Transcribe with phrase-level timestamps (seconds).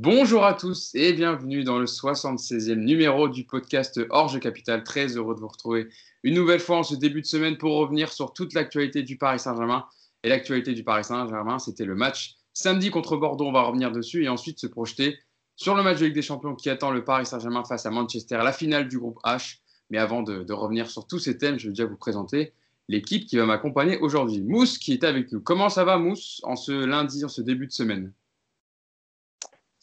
[0.00, 4.84] Bonjour à tous et bienvenue dans le 76e numéro du podcast Orge Capital.
[4.84, 5.88] Très heureux de vous retrouver
[6.22, 9.40] une nouvelle fois en ce début de semaine pour revenir sur toute l'actualité du Paris
[9.40, 9.86] Saint-Germain.
[10.22, 13.46] Et l'actualité du Paris Saint-Germain, c'était le match samedi contre Bordeaux.
[13.46, 15.18] On va revenir dessus et ensuite se projeter
[15.56, 18.38] sur le match de Ligue des Champions qui attend le Paris Saint-Germain face à Manchester,
[18.44, 19.56] la finale du groupe H.
[19.90, 22.52] Mais avant de, de revenir sur tous ces thèmes, je vais déjà vous présenter
[22.86, 24.42] l'équipe qui va m'accompagner aujourd'hui.
[24.42, 25.40] Mousse qui est avec nous.
[25.40, 28.12] Comment ça va Mousse en ce lundi, en ce début de semaine?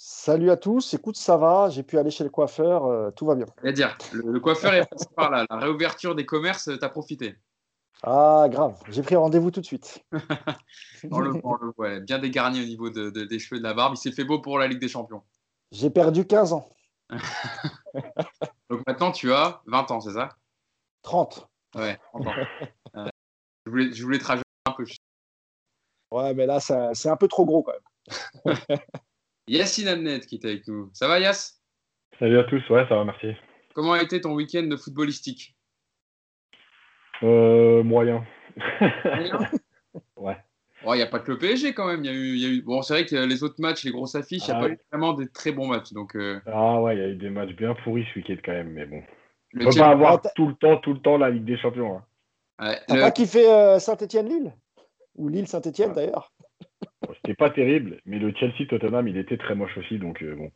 [0.08, 3.34] Salut à tous, écoute, ça va, j'ai pu aller chez le coiffeur, euh, tout va
[3.34, 3.48] bien.
[3.60, 7.40] C'est-à-dire, le, le coiffeur est passé par là, la réouverture des commerces, t'as profité.
[8.04, 10.06] Ah, grave, j'ai pris rendez-vous tout de suite.
[11.12, 13.96] On le bien dégarni au niveau de- de- des cheveux et de la barbe.
[13.96, 15.24] Il s'est fait beau pour la Ligue des Champions.
[15.72, 16.70] J'ai perdu 15 ans,
[18.70, 20.30] Donc maintenant, tu as 20 ans, c'est ça?
[21.02, 21.48] 30.
[21.74, 22.36] Ouais, 30 ans.
[22.96, 23.08] Euh,
[23.66, 24.86] je, voulais, je voulais te rajouter un peu.
[26.12, 28.56] Ouais, mais là, c'est un peu trop gros quand même.
[29.48, 30.90] Yacine Amnet qui est avec nous.
[30.94, 31.62] Ça va, Yass
[32.20, 33.28] Salut à tous, ouais, ça va, merci.
[33.74, 35.56] Comment a été ton week-end de footballistique?
[37.24, 38.26] Euh, moyen.
[40.18, 40.38] ouais.
[40.86, 42.04] Oh, Il n'y a pas que le PSG quand même.
[42.04, 42.62] Il y a eu, il y a eu...
[42.62, 44.68] Bon, c'est vrai que les autres matchs, les grosses affiches, il n'y a Ah pas
[44.68, 44.74] oui.
[44.74, 45.92] eu vraiment des très bons matchs.
[45.94, 48.52] Donc, euh, Ah ouais, il y a eu des matchs bien pourris ce week-end quand
[48.54, 49.02] même, mais bon.
[49.54, 51.30] le On peut Chelsea- pas avoir Ah, t'as- tout le temps, tout le temps la
[51.30, 51.98] Ligue des Champions.
[51.98, 52.06] hein.
[52.68, 54.54] Ouais, T'as le- pas kiffé euh, Saint-Etienne-Lille
[55.16, 56.32] Ou Lille-Saint-Etienne d'ailleurs?
[56.35, 56.35] Bon,
[57.22, 60.52] C'était pas terrible, mais le Chelsea-Tottenham, il était très moche aussi, donc euh, bon.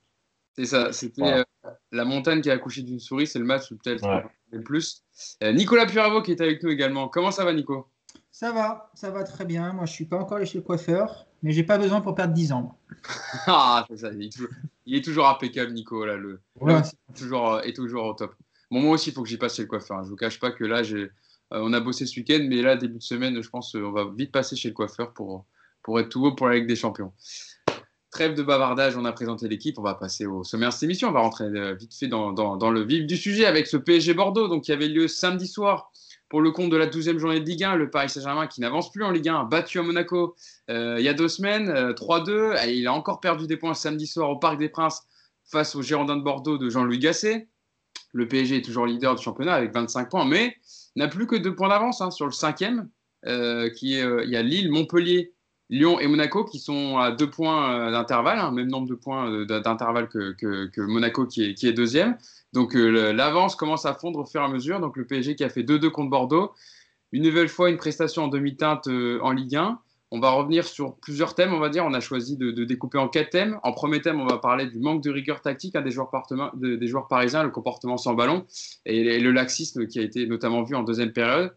[0.56, 1.46] C'est ça, c'était Voilà.
[1.66, 4.24] euh, la montagne qui a accouché d'une souris, c'est le match où peut-être Ouais.
[4.52, 5.04] le plus.
[5.44, 7.08] Euh, Nicolas Puravo qui est avec nous également.
[7.08, 7.88] Comment ça va, Nico?
[8.32, 9.74] Ça va, ça va très bien.
[9.74, 12.34] Moi, je suis pas encore allé chez le coiffeur, mais j'ai pas besoin pour perdre
[12.34, 12.78] 10 ans.
[13.48, 14.50] Ah, c'est ça, il est, toujours,
[14.86, 16.06] il est toujours impeccable, Nico.
[16.06, 18.36] Là, le, Ouais, le- toujours, euh, est toujours au top.
[18.72, 19.98] Bon, moi aussi, il faut que j'y passe chez le coiffeur.
[19.98, 20.04] hein.
[20.04, 21.10] Je vous cache pas que là, j'ai,
[21.52, 24.32] on a bossé ce week-end, mais là, début de semaine, je pense qu'on va vite
[24.32, 25.46] passer chez le coiffeur pour,
[25.90, 27.12] pour être tout haut pour la Ligue des Champions.
[28.12, 31.10] Trêve de bavardage, on a présenté l'équipe, on va passer au sommaire de cette émission.
[31.10, 34.48] On va rentrer euh, vite fait dans, le vif du sujet avec ce PSG Bordeaux,
[34.48, 35.92] donc qui avait lieu samedi soir
[36.30, 37.76] pour le compte de la 12e journée de Ligue 1.
[37.76, 40.36] Le Paris Saint-Germain qui n'avance plus en Ligue 1, battu à Monaco
[40.70, 42.68] euh, il y a deux semaines, euh, 3-2.
[42.68, 45.02] Et il a encore perdu des points samedi soir au Parc des Princes
[45.44, 47.48] face aux Girondins de Bordeaux de Jean-Louis Gasset.
[48.14, 50.56] Le PSG est toujours leader du championnat avec 25 points, mais
[50.96, 52.90] n'a plus que deux points d'avance hein, sur le cinquième.
[53.26, 55.34] euh, qui est, euh, il y a Lille, Montpellier,
[55.70, 59.32] Lyon et Monaco qui sont à deux points euh, d'intervalle, hein, même nombre de points
[59.32, 62.18] euh, d'intervalle que, Monaco qui est, deuxième.
[62.54, 64.80] Donc euh, l'avance commence à fondre au fur et à mesure.
[64.80, 66.52] Donc le PSG qui a fait 2-2 contre Bordeaux.
[67.12, 69.80] Une nouvelle fois, une prestation en demi-teinte en Ligue 1.
[70.12, 71.86] On va revenir sur plusieurs thèmes, on va dire.
[71.86, 73.60] On a choisi de, découper en quatre thèmes.
[73.62, 76.10] En premier thème, on va parler du manque de rigueur tactique hein, des, joueurs
[76.56, 78.46] des joueurs parisiens, le comportement sans ballon
[78.86, 81.54] et le laxisme qui a été notamment vu en deuxième période.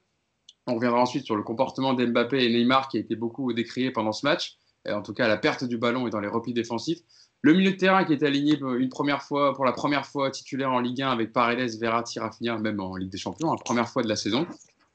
[0.67, 4.13] On reviendra ensuite sur le comportement d'Mbappé et Neymar qui a été beaucoup décrié pendant
[4.13, 7.01] ce match, et en tout cas la perte du ballon et dans les replis défensifs.
[7.41, 10.71] Le milieu de terrain qui est aligné une première fois, pour la première fois titulaire
[10.71, 14.05] en Ligue 1 avec Paredes, Verratti, Rafinha, même en Ligue des Champions, la première fois
[14.05, 14.47] de la saison.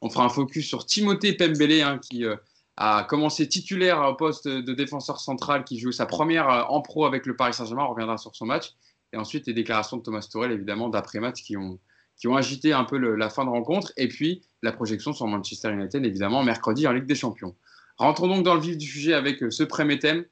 [0.01, 2.37] On fera un focus sur Timothée Pembele hein, qui euh,
[2.77, 7.05] a commencé titulaire au poste de défenseur central, qui joue sa première euh, en pro
[7.05, 7.83] avec le Paris Saint-Germain.
[7.83, 8.75] On reviendra sur son match.
[9.11, 11.79] Et ensuite les déclarations de Thomas Tuchel, évidemment, d'après-match qui ont,
[12.17, 13.91] qui ont agité un peu la fin de rencontre.
[13.97, 17.55] Et puis la projection sur Manchester United, évidemment, mercredi en Ligue des Champions.
[17.97, 20.25] Rentrons donc dans le vif du sujet avec euh, ce premier thème.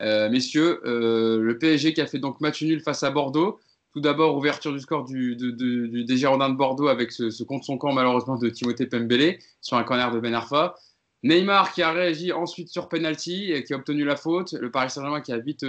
[0.00, 3.60] Euh, messieurs, euh, le PSG qui a fait donc match nul face à Bordeaux.
[3.92, 7.42] Tout d'abord, ouverture du score du, de- de- du- des Girondins de Bordeaux avec ce,
[7.44, 10.74] contre son camp malheureusement de Timothée Pembele sur un corner de Ben Arfa.
[11.22, 14.54] Neymar qui a réagi ensuite sur penalty et qui a obtenu la faute.
[14.54, 15.64] Le Paris Saint-Germain qui a vite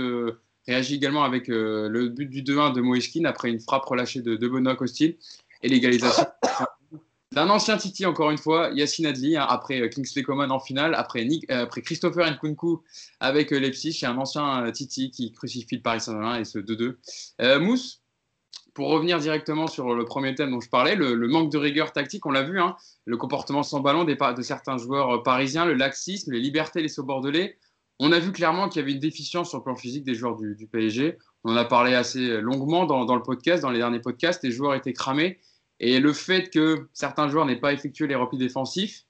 [0.68, 4.48] réagi également avec le but du 2-1 de Moïskine après une frappe relâchée de, de
[4.48, 5.18] Benoît Costil
[5.64, 6.26] et l'égalisation
[7.34, 10.94] d'un ancien Titi encore une fois, Yacine Adli, hein, après euh, Kingsley Coman en finale,
[10.96, 12.82] après, euh, après Christopher Nkunku
[13.20, 16.60] avec euh, Leipzig, et un ancien euh, Titi qui crucifie le Paris Saint-Germain et ce
[16.60, 16.96] 2-2.
[17.42, 18.02] Euh, Mousse,
[18.74, 22.26] pour revenir directement sur le premier thème dont je parlais, le, manque de rigueur tactique,
[22.26, 22.76] on l'a vu, hein,
[23.06, 27.06] le comportement sans ballon des de certains joueurs parisiens, le laxisme, les libertés laissées aux
[27.06, 27.58] Bordelais.
[28.00, 30.36] On a vu clairement qu'il y avait une déficience sur le plan physique des joueurs
[30.36, 31.20] du, du PSG.
[31.44, 34.44] On en a parlé assez longuement dans, dans le podcast, dans les derniers podcasts.
[34.44, 35.40] Les joueurs étaient cramés.
[35.86, 39.04] Et le fait que certains joueurs n'aient pas effectué les replis défensifs,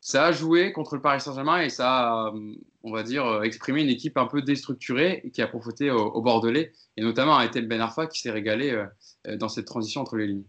[0.00, 2.54] ça a joué contre le Paris Saint-Germain et ça a, euh,
[2.84, 6.70] on va dire, euh, exprimé une équipe un peu déstructurée qui a profité au, Bordelais,
[6.96, 10.28] et notamment à Etel Ben Arfa qui s'est régalé euh, dans cette transition entre les
[10.28, 10.44] lignes.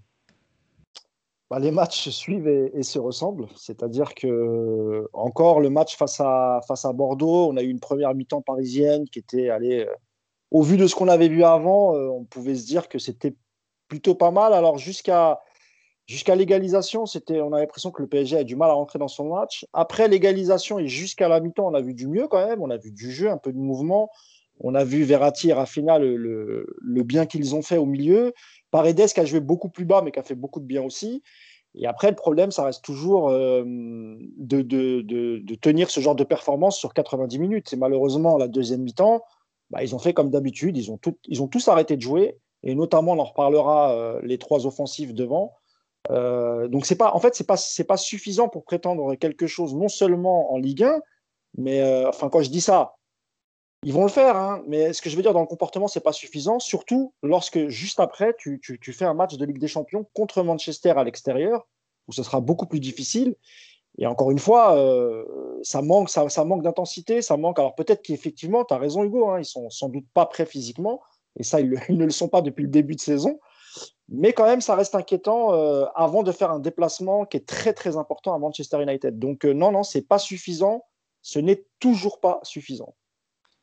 [1.49, 3.47] Bah, les matchs suivent et, se ressemblent.
[3.55, 8.13] C'est-à-dire que, encore le match face à, face à Bordeaux, on a eu une première
[8.13, 9.93] mi-temps parisienne qui était, allez, euh,
[10.51, 13.33] au vu de ce qu'on avait vu avant, on pouvait se dire que c'était
[13.87, 14.53] plutôt pas mal.
[14.53, 15.39] Alors, jusqu'à
[16.11, 19.07] jusqu'à l'égalisation, c'était, on a l'impression que le PSG a du mal à rentrer dans
[19.07, 19.65] son match.
[19.71, 22.61] Après l'égalisation et jusqu'à la mi-temps, on a vu du mieux quand même.
[22.61, 24.09] On a vu du jeu, un peu de mouvement.
[24.59, 26.65] On a vu Verratti et Rafinha le,
[27.03, 28.33] bien qu'ils ont fait au milieu.
[28.71, 31.23] Paredes qui a joué beaucoup plus bas, mais qui a fait beaucoup de bien aussi.
[31.75, 36.93] Et après, le problème, ça reste toujours euh, de, tenir ce genre de performance sur
[36.93, 37.69] 90 minutes.
[37.69, 39.23] C'est malheureusement la deuxième mi-temps.
[39.69, 40.77] Bah, ils ont fait comme d'habitude.
[40.77, 40.91] Ils,
[41.41, 42.37] ont tous arrêté de jouer.
[42.63, 45.53] Et notamment, on en reparlera euh, les trois offensifs devant.
[46.11, 49.73] Euh, donc, c'est pas, en fait, ce n'est pas, pas suffisant pour prétendre quelque chose,
[49.75, 50.99] non seulement en Ligue 1,
[51.57, 52.95] mais enfin, quand je dis ça,
[53.83, 56.01] ils vont le faire, hein, mais ce que je veux dire dans le comportement, c'est
[56.01, 59.67] pas suffisant, surtout lorsque juste après, tu, tu, tu, fais un match de Ligue des
[59.67, 61.67] Champions contre Manchester à l'extérieur,
[62.07, 63.35] où ce sera beaucoup plus difficile.
[63.97, 65.25] Et encore une fois, euh,
[65.63, 67.57] ça manque, ça, ça manque d'intensité, ça manque.
[67.57, 71.01] Alors peut-être qu'effectivement, tu as raison, Hugo, hein, ils sont sans doute pas prêts physiquement,
[71.39, 73.39] et ça, ils, ne le sont pas depuis le début de saison.
[74.13, 77.73] Mais quand même, ça reste inquiétant euh, avant de faire un déplacement qui est très
[77.73, 79.17] très important à Manchester United.
[79.17, 80.83] Donc euh, non, non, c'est pas suffisant.
[81.21, 82.95] Ce n'est toujours pas suffisant.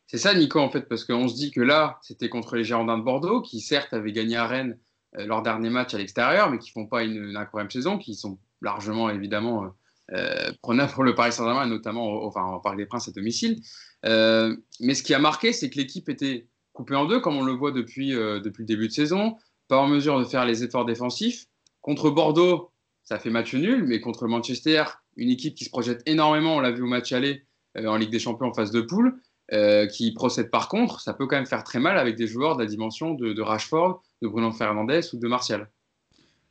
[0.07, 2.97] C'est ça, Nico, en fait, parce qu'on se dit que là, c'était contre les Girondins
[2.97, 4.79] de Bordeaux, qui certes avaient gagné à Rennes
[5.19, 8.39] euh, leur dernier match à l'extérieur, mais qui font pas une, incroyable saison, qui sont
[8.63, 9.75] largement, évidemment,
[10.13, 13.61] euh, prenables pour le Paris Saint-Germain, notamment au, enfin, au Parc des Princes à domicile.
[14.05, 17.53] Mais ce qui a marqué, c'est que l'équipe était coupée en deux, comme on le
[17.53, 19.37] voit depuis, depuis le début de saison,
[19.69, 21.47] pas en mesure de faire les efforts défensifs.
[21.81, 22.71] Contre Bordeaux,
[23.05, 24.85] ça fait match nul, mais contre Manchester,
[25.17, 27.45] une équipe qui se projette énormément, on l'a vu au match aller
[27.77, 29.21] en Ligue des Champions en phase de poule,
[29.53, 32.57] euh, qui procède par contre, ça peut quand même faire très mal avec des joueurs
[32.57, 35.71] de la dimension de, Rashford, de Bruno Fernandez ou de Martial.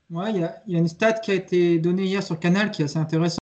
[0.10, 2.98] Il y, a une stat qui a été donnée hier sur Canal qui est assez
[2.98, 3.40] intéressante.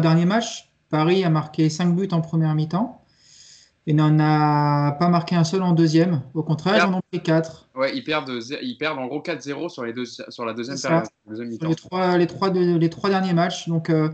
[0.00, 2.97] Dernier match, Paris a marqué 5 buts en première mi-temps
[3.88, 6.20] et n'en a pas marqué un seul en deuxième.
[6.34, 7.70] Au contraire, ils en ont pris 4.
[7.74, 8.30] Ouais, ils perdent,
[8.60, 11.06] ils perdent en gros 4-0 sur, les deux, sur la deuxième période.
[11.26, 13.66] les, trois, les, trois les trois derniers matchs.
[13.66, 14.10] Donc, euh,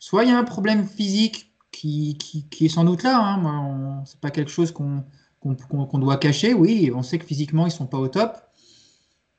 [0.00, 2.18] soit il y a un problème physique qui,
[2.60, 3.16] est sans doute là.
[3.16, 4.02] Hein.
[4.06, 5.04] C'est pas quelque chose qu'on
[6.00, 6.52] doit cacher.
[6.52, 8.36] Oui, on sait que physiquement, ils sont pas au top.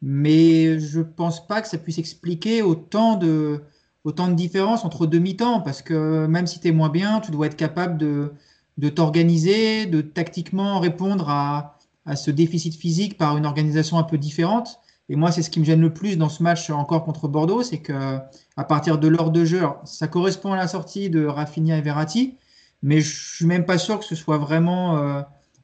[0.02, 3.60] Mais je pense pas que ça puisse expliquer autant de,
[4.06, 5.60] autant de différence entre deux mi-temps.
[5.60, 8.32] Parce que même si tu es moins bien, tu dois être capable de,
[8.78, 14.18] de t'organiser, de tactiquement répondre à, à ce déficit physique par une organisation un peu
[14.18, 14.80] différente.
[15.10, 17.64] Et moi, c'est ce qui me gêne le plus dans ce match encore contre Bordeaux,
[17.64, 18.18] c'est que
[18.58, 22.38] à partir de l'heure de jeu, ça correspond à la sortie de Rafinha et Verratti,
[22.82, 25.22] mais je suis même pas sûr que ce soit vraiment euh,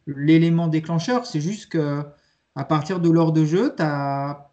[0.07, 1.25] l'élément déclencheur.
[1.25, 2.04] C'est juste que
[2.56, 4.50] à partir de l'heure de jeu, tu as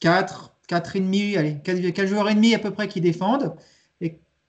[0.00, 3.54] 4, 4 et demi, allez, 4, joueurs et demi à peu près qui défendent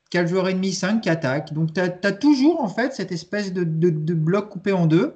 [0.09, 1.54] 4 joueurs et demi, 5 qui attaquent.
[1.54, 5.15] Donc tu as, toujours en fait cette espèce de, bloc coupé en deux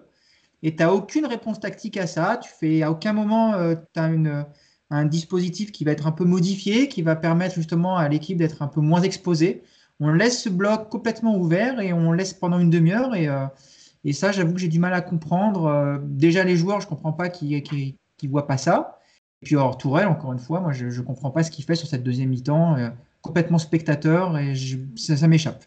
[0.63, 2.37] et tu n'as aucune réponse tactique à ça.
[2.37, 4.47] Tu fais à aucun moment, euh, tu as
[4.89, 8.61] un dispositif qui va être un peu modifié, qui va permettre justement à l'équipe d'être
[8.61, 9.63] un peu moins exposée.
[9.99, 13.15] On laisse ce bloc complètement ouvert et on laisse pendant une demi-heure.
[13.15, 13.45] Et, euh,
[14.03, 15.65] et, ça, j'avoue que j'ai du mal à comprendre.
[15.65, 17.63] Euh, déjà, les joueurs, je ne comprends pas qu'ils
[18.23, 18.99] ne voient pas ça.
[19.41, 21.75] Et puis, alors, Tourelle, encore une fois, moi, je ne comprends pas ce qu'il fait
[21.75, 22.77] sur cette deuxième mi-temps.
[23.21, 24.53] Complètement spectateur et
[24.95, 25.65] ça, ça m'échappe.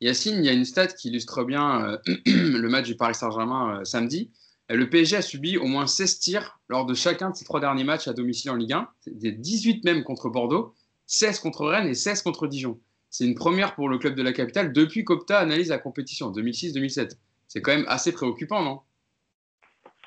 [0.00, 4.30] Yacine, il y a une stat qui illustre bien le match du Paris Saint-Germain samedi.
[4.68, 7.84] Le PSG a subi au moins 16 tirs lors de chacun de ses trois derniers
[7.84, 8.88] matchs à domicile en Ligue 1.
[9.06, 10.74] Des 18 même contre Bordeaux,
[11.06, 12.80] 16 contre Rennes et 16 contre Dijon.
[13.10, 17.16] C'est une première pour le club de la capitale depuis qu'Opta analyse la compétition 2006-2007.
[17.46, 18.80] C'est quand même assez préoccupant, non?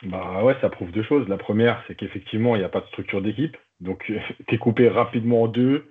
[0.03, 1.27] Bah ouais, ça prouve deux choses.
[1.27, 3.55] La première, c'est qu'effectivement, il n'y a pas de structure d'équipe.
[3.79, 4.11] Donc,
[4.47, 5.88] tu es coupé rapidement en deux,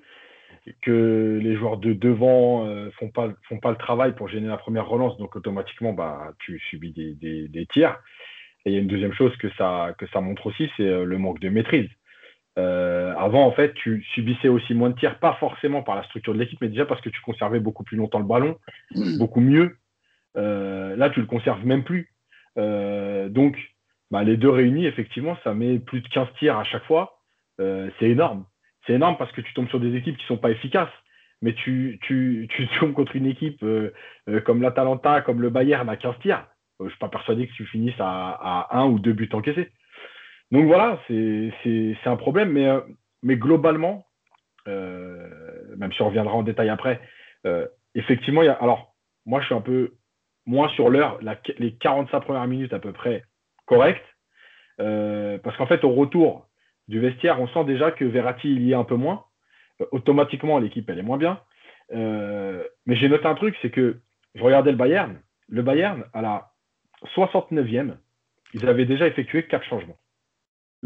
[0.82, 4.48] que les joueurs de devant ne euh, font, pas, font pas le travail pour gêner
[4.48, 5.16] la première relance.
[5.18, 7.98] Donc, automatiquement, bah, tu subis des, des tirs.
[8.64, 11.04] Et il y a une deuxième chose que ça, que ça montre aussi, c'est euh,
[11.04, 11.88] le manque de maîtrise.
[12.58, 16.34] Euh, avant, en fait, tu subissais aussi moins de tirs, pas forcément par la structure
[16.34, 18.58] de l'équipe, mais déjà parce que tu conservais beaucoup plus longtemps le ballon,
[18.94, 19.18] mm.
[19.18, 19.76] beaucoup mieux.
[20.37, 22.12] Euh, là, tu le conserves même plus.
[22.56, 23.56] donc,
[24.10, 27.20] bah, les deux réunis, effectivement, ça met plus de 15 tirs à chaque fois.
[27.58, 28.44] c'est énorme.
[28.88, 30.88] C'est énorme parce que tu tombes sur des équipes qui ne sont pas efficaces.
[31.42, 32.00] Mais tu,
[32.80, 33.64] tombes contre une équipe
[34.45, 36.45] comme l'Atalanta, comme le Bayern à 15 tirs
[36.80, 39.71] je ne suis pas persuadé que tu finisses à, un ou deux buts encaissés.
[40.50, 42.80] Donc voilà, c'est un problème, mais, euh,
[43.23, 44.07] globalement,
[44.66, 45.28] euh,
[45.76, 47.00] même si on reviendra en détail après,
[47.47, 48.95] euh, effectivement, y a, alors
[49.26, 49.95] moi je suis un peu
[50.47, 51.18] moins sur l'heure,
[51.59, 53.25] les 45 premières minutes à peu près
[53.66, 54.07] correctes,
[54.78, 56.48] parce qu'en fait au retour
[56.88, 59.25] du vestiaire, on sent déjà que Verratti il y est un peu moins.
[59.92, 61.40] automatiquement, l'équipe elle est moins bien.
[61.90, 64.00] mais j'ai noté un truc, c'est que
[64.35, 65.21] je regardais le Bayern.
[65.49, 66.52] Le Bayern, à la
[67.16, 67.97] 69e,
[68.54, 69.97] ils avaient déjà effectué quatre changements.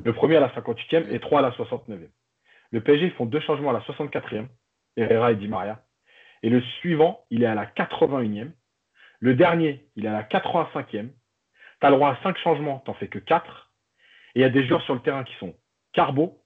[0.03, 2.09] Le premier à la 58e et trois à la 69e.
[2.71, 4.47] Le PSG, ils font deux changements à la 64e,
[4.97, 5.83] Herrera et Di Maria.
[6.43, 8.51] Et le suivant, il est à la 81e.
[9.21, 11.11] Le dernier, il est à la 85e.
[11.11, 13.73] tu as le droit à 5 changements, tu n'en fais que 4.
[14.35, 15.55] Et il y a des joueurs sur le terrain qui sont
[15.93, 16.39] carbo,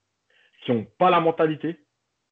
[0.65, 1.79] qui n'ont pas la mentalité,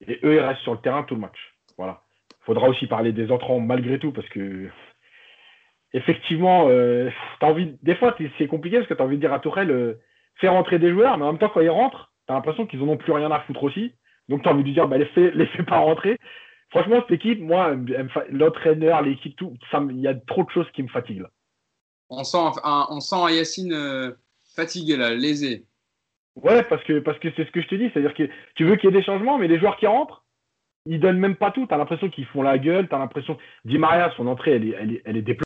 [0.06, 1.38] et eux, ils restent sur le terrain tout le match.
[1.78, 2.02] Voilà.
[2.30, 4.68] Il faudra aussi parler des entrants malgré tout, parce que
[5.94, 7.08] effectivement, euh,
[7.40, 9.94] envie, des fois, c'est compliqué parce que tu as envie de dire à Tourelle, euh,
[10.36, 12.80] faire rentrer des joueurs, mais en même temps, quand ils rentrent, tu as l'impression qu'ils
[12.80, 13.94] n'en ont plus rien à foutre aussi.
[14.28, 16.18] Donc, tu as envie de dire, bah, les fais, pas rentrer.
[16.70, 17.76] Franchement, cette équipe, moi,
[18.30, 19.56] l'entraîneur, l'équipe, tout,
[19.90, 21.26] il y a trop de choses qui me fatiguent.
[22.10, 22.60] On sent,
[23.00, 24.12] sent Yacine euh,
[24.56, 25.64] fatigué, là, lésé.
[26.36, 28.76] Ouais, parce que parce que c'est ce que je te dis, c'est-à-dire que tu veux
[28.76, 30.24] qu'il y ait des changements, mais les joueurs qui rentrent,
[30.86, 31.66] ils donnent même pas tout.
[31.66, 33.38] Tu as l'impression qu'ils font la gueule, tu as l'impression.
[33.64, 35.38] Di Maria, son entrée, elle est, est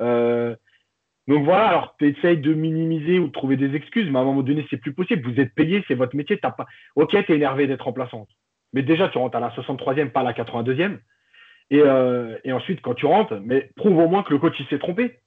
[0.00, 0.54] euh,
[1.28, 4.24] donc voilà, alors tu essayes de minimiser ou de trouver des excuses, mais à un
[4.24, 5.30] moment donné, c'est plus possible.
[5.30, 6.38] Vous êtes payé, c'est votre métier.
[6.42, 6.66] As pas...
[6.96, 8.28] Ok, tu es énervé d'être remplaçante.
[8.72, 10.98] Mais déjà, tu rentres à la 63e, pas à la 82e.
[11.70, 14.66] Et, euh, et ensuite, quand tu rentres, mais prouve au moins que le coach il
[14.68, 15.20] s'est trompé.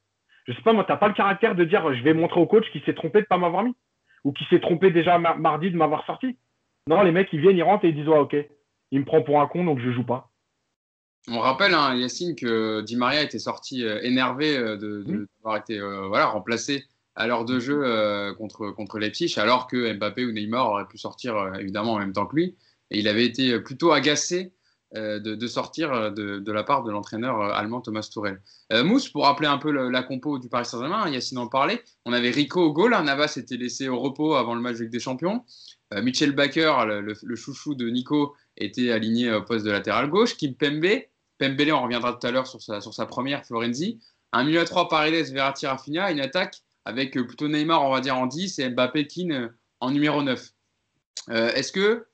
[0.48, 2.48] Je sais pas, moi, tu n'as pas le caractère de dire je vais montrer au
[2.48, 3.76] coach qui s'est trompé de pas m'avoir mis.
[4.24, 6.38] Ou qui s'est trompé déjà mardi de m'avoir sorti.
[6.88, 8.36] Non, les mecs, ils viennent, ils rentrent et ils disent ouais, ok,
[8.92, 10.32] il me prend pour un con, donc je joue pas.
[11.28, 16.08] On rappelle, hein, Yacine, que Di Maria était sorti euh, énervé euh, d'avoir été euh,
[16.08, 16.86] voilà, remplacé
[17.16, 17.84] à l'heure de jeu
[18.38, 22.26] contre, contre Leipzig, alors que Mbappé ou Neymar auraient pu sortir évidemment en même temps
[22.26, 22.56] que lui.
[22.90, 24.54] Et il avait été plutôt agacé
[24.94, 28.42] de, sortir de, la part de l'entraîneur allemand Thomas Tourel.
[28.72, 32.30] Mousse, pour rappeler un peu la compo du Paris Saint-Germain, Yacine en parlait, on avait
[32.30, 35.46] Rico au goal, Navas s'était laissé au repos avant le match avec des champions.
[35.96, 40.36] Michel Baker, le, chouchou de Nico, était aligné au poste de latéral gauche.
[40.36, 41.04] Kim Pembe,
[41.42, 44.00] Pembele, on reviendra tout à l'heure sur sa, sur sa première, Florenzi.
[44.32, 46.12] Un milieu à 3, Paredes, Verratti, Rafinha.
[46.12, 49.92] Une attaque avec euh, plutôt Neymar, on va dire, en 10 et Mbappé, euh, en
[49.92, 50.52] numéro 9.
[51.30, 52.06] Euh, est-ce que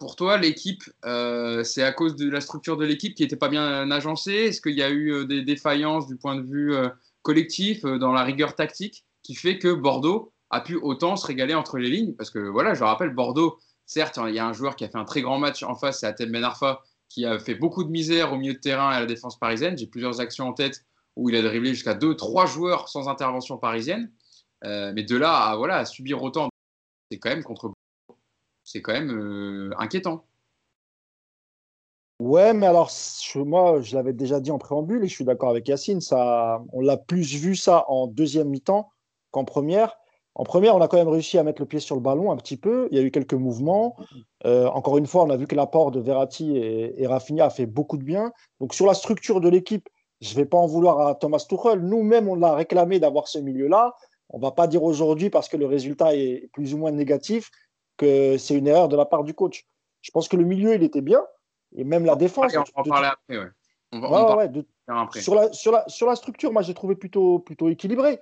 [0.00, 3.88] pour toi, l'équipe, c'est à cause de la structure de l'équipe qui n'était pas bien
[3.90, 4.32] agencée?
[4.32, 6.74] Est-ce qu'il y a eu des défaillances du point de vue
[7.22, 11.78] collectif, dans la rigueur tactique, qui fait que Bordeaux a pu autant se régaler entre
[11.78, 12.14] les lignes?
[12.14, 14.98] Parce que voilà, je rappelle, Bordeaux, certes, il y a un joueur qui a fait
[14.98, 17.90] un très grand match en face, c'est Atem Ben Arfa, qui a fait beaucoup de
[17.90, 19.76] misère au milieu de terrain et à la défense parisienne.
[19.76, 20.84] J'ai plusieurs actions en tête
[21.16, 24.10] où il a dribblé jusqu'à 2-3 joueurs sans intervention parisienne.
[24.64, 26.48] Euh, mais de là à, voilà, à subir autant,
[27.10, 27.72] c'est quand même contre
[28.70, 30.24] c'est quand même euh, inquiétant.
[32.20, 32.90] Ouais, mais alors
[33.36, 36.00] moi, je l'avais déjà dit en préambule et je suis d'accord avec Yacine.
[36.00, 38.90] Ça, on l'a plus vu ça en deuxième mi-temps
[39.30, 39.96] qu'en première.
[40.34, 42.36] En première, on a quand même réussi à mettre le pied sur le ballon un
[42.36, 42.88] petit peu.
[42.90, 43.96] Il y a eu quelques mouvements.
[44.46, 47.66] Euh, encore une fois, on a vu que l'apport de Verratti et, Rafinha a fait
[47.66, 48.32] beaucoup de bien.
[48.60, 49.88] Donc sur la structure de l'équipe,
[50.20, 51.80] je ne vais pas en vouloir à Thomas Tuchel.
[51.80, 53.94] Nous-mêmes, on l'a réclamé d'avoir ce milieu-là.
[54.28, 57.50] On ne va pas dire aujourd'hui, parce que le résultat est plus ou moins négatif,
[58.00, 59.66] que c'est une erreur de la part du coach.
[60.00, 61.22] Je pense que le milieu, il était bien.
[61.76, 62.52] Et même la défense.
[62.56, 63.50] on va en parler après, ouais.
[63.92, 64.48] On va,
[65.02, 65.20] après.
[65.20, 68.20] Sur, la, sur, la, sur la structure, moi, j'ai trouvé plutôt, plutôt équilibré.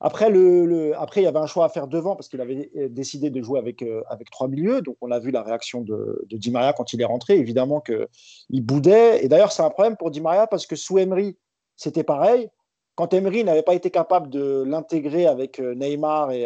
[0.00, 2.88] Après, le, après, il y avait un choix à faire devant parce qu'il avait euh,
[2.88, 4.82] décidé de jouer avec, euh, avec trois milieux.
[4.82, 7.36] Donc, on a vu la réaction de, de Di Maria quand il est rentré.
[7.36, 9.24] Évidemment qu'il boudait.
[9.24, 11.38] Et d'ailleurs, c'est un problème pour Di Maria parce que sous Emery,
[11.76, 12.48] c'était pareil.
[12.96, 16.42] Quand Emery n'avait pas été capable de l'intégrer avec euh, Neymar et,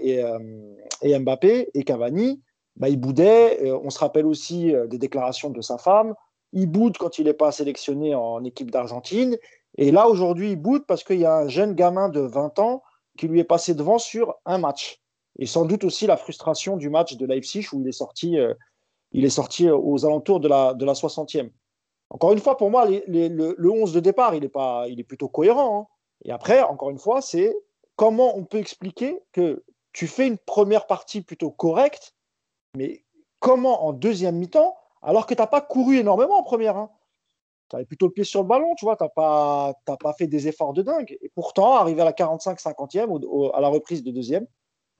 [0.00, 0.22] et,
[1.02, 2.40] et, Mbappé et Cavani,
[2.76, 3.70] bah, il boudait.
[3.84, 6.14] On se rappelle aussi des déclarations de sa femme.
[6.52, 9.36] Il boude quand il n'est pas sélectionné en équipe d'Argentine.
[9.78, 12.82] Et là, aujourd'hui, il boude parce qu'il y a un jeune gamin de 20 ans
[13.16, 15.00] qui lui est passé devant sur un match.
[15.38, 18.54] Et sans doute aussi la frustration du match de Leipzig où il est sorti, euh,
[19.12, 21.50] il est sorti aux alentours de la, de la 60e.
[22.12, 25.28] Encore une fois, pour moi, le, 11 de départ, il est, pas, il est plutôt
[25.28, 25.80] cohérent.
[25.80, 25.86] Hein.
[26.26, 27.56] Et après, encore une fois, c'est
[27.96, 32.14] comment on peut expliquer que tu fais une première partie plutôt correcte,
[32.76, 33.04] mais
[33.40, 36.90] comment en deuxième mi-temps, alors que tu n'as pas couru énormément en première hein
[37.72, 40.26] tu avais plutôt le pied sur le ballon, tu vois, tu n'as pas, pas fait
[40.26, 41.16] des efforts de dingue.
[41.22, 44.46] Et pourtant, arrivé à la 45-50e, à la reprise de deuxième,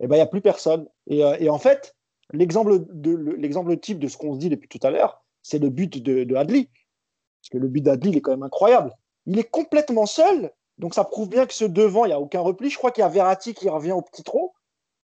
[0.01, 0.89] eh ben, il n'y a plus personne.
[1.11, 1.95] Euh, et, en fait,
[2.33, 6.25] l'exemple type de ce qu'on se dit depuis tout à l'heure, c'est le but de,
[6.25, 6.69] de, Hadley.
[7.43, 8.93] Parce que le but d'Adli, il est quand même incroyable.
[9.27, 12.41] Il est complètement seul, donc ça prouve bien que ce devant, il n'y a aucun
[12.41, 12.71] repli.
[12.71, 14.55] Je crois qu'il y a Verratti qui revient au petit trot,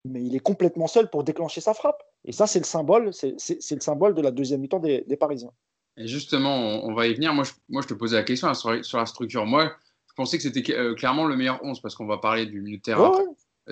[0.05, 2.03] mais il est complètement seul pour déclencher sa frappe.
[2.25, 3.37] Et ça, c'est le symbole, c'est
[3.71, 5.53] le symbole de la deuxième mi-temps des Parisiens.
[5.97, 7.33] Et justement, on, va y venir.
[7.35, 9.47] Moi je, moi, je te posais la question sur, la structure.
[9.47, 9.73] Moi,
[10.09, 12.79] je pensais que c'était euh, clairement le meilleur 11 parce qu'on va parler du milieu
[12.79, 13.13] de terrain.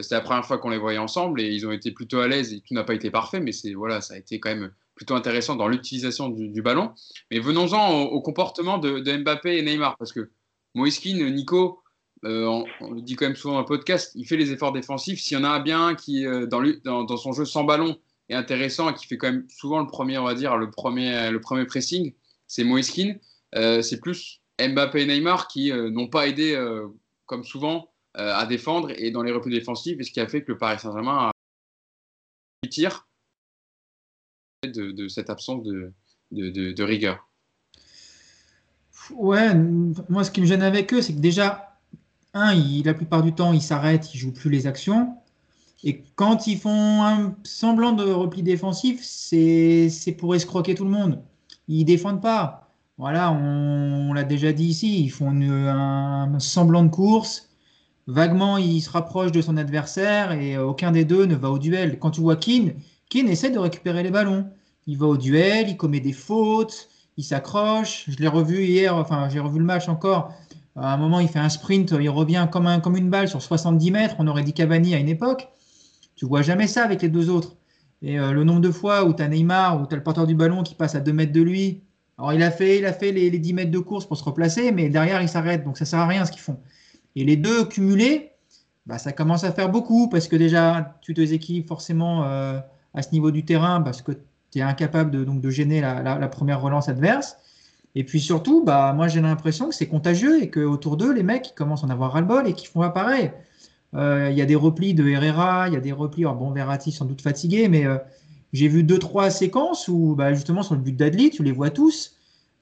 [0.01, 2.53] C'était la première fois qu'on les voyait ensemble et ils ont été plutôt à l'aise
[2.53, 5.15] et tout n'a pas été parfait, mais c'est voilà, ça a été quand même plutôt
[5.15, 6.93] intéressant dans l'utilisation du, ballon.
[7.31, 10.31] Mais venons-en au, comportement de, Mbappé et Neymar parce que
[10.75, 11.83] Moiskin, Nico,
[12.25, 15.21] euh, on, le dit quand même souvent dans le podcast, il fait les efforts défensifs.
[15.21, 17.99] S'il y en a un bien qui, euh, dans, son jeu sans ballon,
[18.31, 21.41] intéressant et qui fait quand même souvent le premier, on va dire, le premier, le
[21.41, 22.15] premier pressing,
[22.47, 23.17] c'est Moiskin.
[23.55, 26.59] Euh, c'est plus Mbappé et Neymar qui euh, n'ont pas aidé,
[27.27, 30.53] comme souvent, à défendre et dans les replis défensifs, et ce qui a fait que
[30.53, 33.07] le Paris Saint-Germain a tir
[34.69, 37.27] de, cette absence de, rigueur.
[39.11, 39.55] Ouais,
[40.09, 41.79] moi ce qui me gêne avec eux, c'est que déjà,
[42.35, 42.55] un,
[42.85, 45.17] la plupart du temps, ils s'arrêtent, ils jouent plus les actions.
[45.85, 51.23] Et quand ils font un semblant de repli défensif, c'est pour escroquer tout le monde.
[51.67, 52.73] Ils défendent pas.
[52.99, 57.49] Voilà, on, l'a déjà dit ici, ils font un, semblant de course.
[58.07, 61.99] Vaguement, ils se rapprochent de son adversaire et aucun des deux ne va au duel.
[61.99, 62.75] Quand tu vois Keane,
[63.13, 64.47] Keane essaie de récupérer les ballons.
[64.87, 66.89] Il va au duel, il commet des fautes,
[67.19, 68.07] il s'accroche.
[68.09, 70.33] Je l'ai revu hier, enfin, j'ai revu le match encore.
[70.77, 73.43] À un moment, il fait un sprint, il revient comme, un, comme une balle sur
[73.43, 74.17] 70 mètres.
[74.19, 75.51] On aurait dit Cavani à une époque.
[76.17, 77.55] Tu vois jamais ça avec les deux autres.
[78.01, 80.27] Et euh, le nombre de fois où tu as Neymar, où tu as le porteur
[80.27, 81.83] du ballon qui passe à 2 mètres de lui.
[82.17, 84.73] Alors, il a fait, il a fait les, 10 mètres de course pour se replacer,
[84.73, 85.65] mais derrière, il s'arrête.
[85.65, 86.59] Donc, ça sert à rien ce qu'ils font.
[87.15, 88.31] Et les deux cumulés,
[88.87, 92.59] bah, ça commence à faire beaucoup parce que déjà, tu te déséquilibres forcément euh,
[92.95, 94.13] à ce niveau du terrain parce que
[94.51, 97.37] tu es incapable de, donc, de gêner la, première relance adverse.
[97.95, 101.55] Et puis surtout, bah, moi j'ai l'impression que c'est contagieux et qu'autour d'eux, les mecs
[101.55, 103.31] commencent à en avoir ras-le-bol et qu'ils font pareil.
[103.95, 106.93] Euh, il y a des replis de Herrera, il y a des replis, bon, Verratti
[106.93, 107.99] sans doute fatigué, mais euh,
[108.53, 111.71] j'ai vu deux, trois séquences où, bah, justement, sur le but d'Adli, tu les vois
[111.71, 112.17] tous.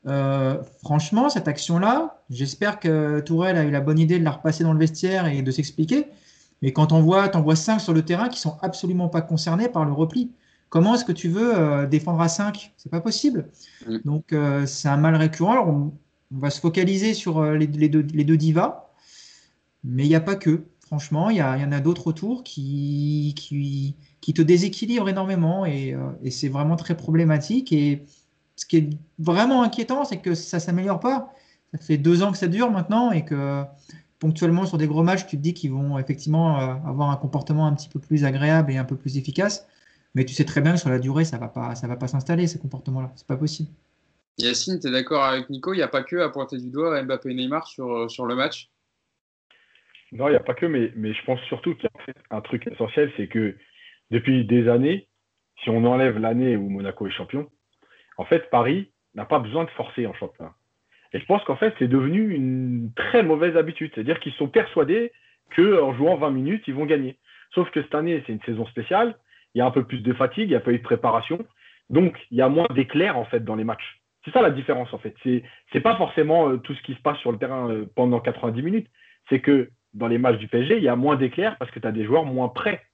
[0.06, 4.64] Euh, franchement, cette action-là, j'espère que Tourelle a eu la bonne idée de la repasser
[4.64, 6.06] dans le vestiaire et de s'expliquer.
[6.62, 9.68] Mais quand on voit, t'en vois cinq sur le terrain qui sont absolument pas concernés
[9.68, 10.30] par le repli.
[10.68, 13.48] Comment est-ce que tu veux défendre à 5 C'est pas possible.
[13.88, 13.96] Mm.
[14.04, 14.34] Donc
[14.66, 15.66] c'est un mal récurrent.
[15.66, 15.92] on,
[16.30, 18.90] va se focaliser sur les, deux, les deux divas,
[19.82, 20.62] mais il n'y a pas que.
[20.90, 26.32] Franchement, il y, en a d'autres autour qui, qui, te déséquilibrent énormément et, euh, et
[26.32, 27.72] c'est vraiment très problématique.
[27.72, 28.04] Et
[28.56, 28.90] ce qui est
[29.20, 31.32] vraiment inquiétant, c'est que ça ne s'améliore pas.
[31.72, 33.62] Ça fait deux ans que ça dure maintenant et que
[34.20, 37.66] ponctuellement sur des gros matchs, tu te dis qu'ils vont effectivement euh, avoir un comportement
[37.66, 39.66] un petit peu plus agréable et un peu plus efficace.
[40.14, 41.96] Mais tu sais très bien que sur la durée, ça ne va pas, ça va
[41.96, 43.10] pas s'installer, ces comportements-là.
[43.16, 43.70] C'est pas possible.
[44.38, 45.72] Yacine, tu es d'accord avec Nico?
[45.72, 48.34] Il n'y a pas que à pointer du doigt Mbappé et Neymar sur, sur le
[48.34, 48.70] match?
[50.12, 52.40] Non, il n'y a pas que, mais, mais je pense surtout qu'il y a un
[52.40, 53.56] truc essentiel, c'est que
[54.10, 55.08] depuis des années,
[55.62, 57.48] si on enlève l'année où Monaco est champion,
[58.16, 60.54] en fait, Paris n'a pas besoin de forcer en championnat.
[61.12, 63.90] Et je pense qu'en fait, c'est devenu une très mauvaise habitude.
[63.94, 65.12] C'est-à-dire qu'ils sont persuadés
[65.56, 67.18] qu'en jouant 20 minutes, ils vont gagner.
[67.54, 69.16] Sauf que cette année, c'est une saison spéciale.
[69.54, 71.44] Il y a un peu plus de fatigue, il n'y a pas eu de préparation.
[71.88, 74.00] Donc, il y a moins d'éclairs, en fait, dans les matchs.
[74.24, 75.14] C'est ça la différence, en fait.
[75.24, 75.42] C'est,
[75.74, 78.62] n'est pas forcément euh, tout ce qui se passe sur le terrain euh, pendant 90
[78.62, 78.86] minutes.
[79.28, 81.88] C'est que dans les matchs du PSG, il y a moins d'éclairs parce que tu
[81.88, 82.84] as des joueurs moins prêts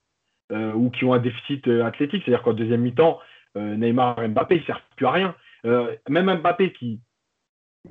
[0.52, 2.22] euh, ou qui ont un déficit athlétique.
[2.24, 3.20] C'est-à-dire qu'en deuxième mi-temps,
[3.54, 5.34] Neymar Mbappé, ils ne servent plus à rien.
[6.08, 7.00] même Mbappé qui,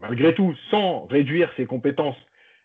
[0.01, 2.17] malgré tout, sans réduire ses compétences,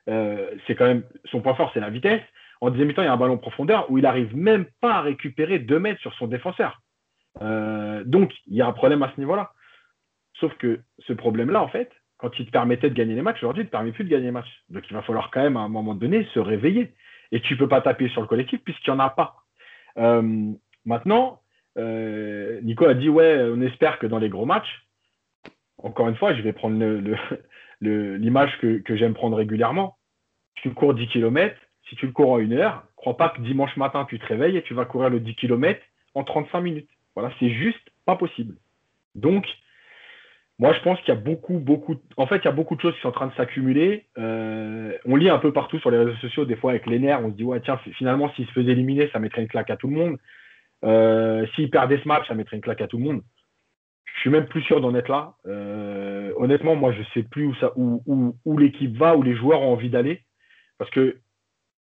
[0.06, 2.22] c'est quand même son point fort, c'est la vitesse.
[2.60, 5.00] En deuxième mi-temps, il y a un ballon profondeur où il n'arrive même pas à
[5.02, 6.80] récupérer deux mètres sur son défenseur.
[7.40, 9.52] donc, il y a un problème à ce niveau-là.
[10.40, 11.90] Sauf que ce problème-là, en fait,
[12.20, 14.10] quand il te permettait de gagner les matchs, aujourd'hui, il ne te permet plus de
[14.10, 14.62] gagner les matchs.
[14.68, 16.94] Donc, il va falloir quand même, à un moment donné, se réveiller.
[17.32, 19.36] Et tu ne peux pas taper sur le collectif puisqu'il n'y en a pas.
[19.98, 20.52] Euh,
[20.84, 21.40] maintenant,
[21.78, 24.86] euh, Nico a dit, ouais, on espère que dans les gros matchs,
[25.82, 26.78] encore une fois, je vais prendre
[27.80, 29.96] l'image que, j'aime prendre régulièrement.
[30.56, 31.56] Tu cours 10 km,
[31.88, 34.56] si tu le cours en une heure, crois pas que dimanche matin, tu te réveilles
[34.56, 35.80] et tu vas courir le 10 km
[36.14, 36.90] en 35 minutes.
[37.14, 38.56] Voilà, c'est juste pas possible.
[39.14, 39.46] Donc,
[40.58, 41.96] moi, je pense qu'il y a beaucoup, beaucoup.
[42.18, 44.04] En fait, il y a beaucoup de choses qui sont en train de s'accumuler.
[44.18, 47.20] Euh, on lit un peu partout sur les réseaux sociaux, des fois avec les nerfs,
[47.24, 49.76] on se dit ouais, tiens, finalement, s'il se faisait éliminer, ça mettrait une claque à
[49.76, 50.18] tout le monde.
[50.84, 53.22] Euh, s'il perdait ce match, ça mettrait une claque à tout le monde.
[54.14, 55.34] Je suis même plus sûr d'en être là.
[55.46, 59.90] Euh, honnêtement, moi, je ne sais plus où, l'équipe va, où les joueurs ont envie
[59.90, 60.22] d'aller.
[60.78, 61.18] Parce que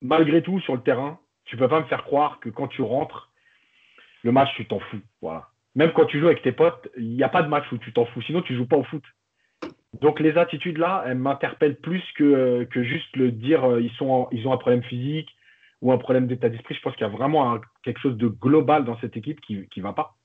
[0.02, 2.82] malgré tout, sur le terrain, tu ne peux pas me faire croire que quand tu
[2.82, 3.32] rentres,
[4.24, 5.02] le match, tu t'en fous.
[5.21, 7.78] Voilà même quand tu joues avec tes potes, il n'y a pas de match où
[7.78, 8.21] tu t'en fous.
[8.24, 9.04] Sinon, tu joues pas au foot.
[10.02, 14.58] Donc les attitudes là, elles m'interpellent plus que, juste le dire euh, ils ont un
[14.58, 15.30] problème physique
[15.82, 16.76] ou un problème d'état d'esprit.
[16.76, 19.84] Je pense qu'il y a vraiment quelque chose de global dans cette équipe qui ne
[19.84, 20.15] va pas.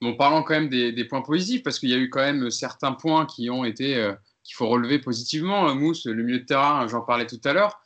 [0.00, 2.92] Bon, parlons quand même des, points positifs, parce qu'il y a eu quand même certains
[2.92, 5.74] points qui ont été euh, qu'il faut relever positivement.
[5.74, 7.80] Mousse, le milieu de terrain, j'en parlais tout à l'heure,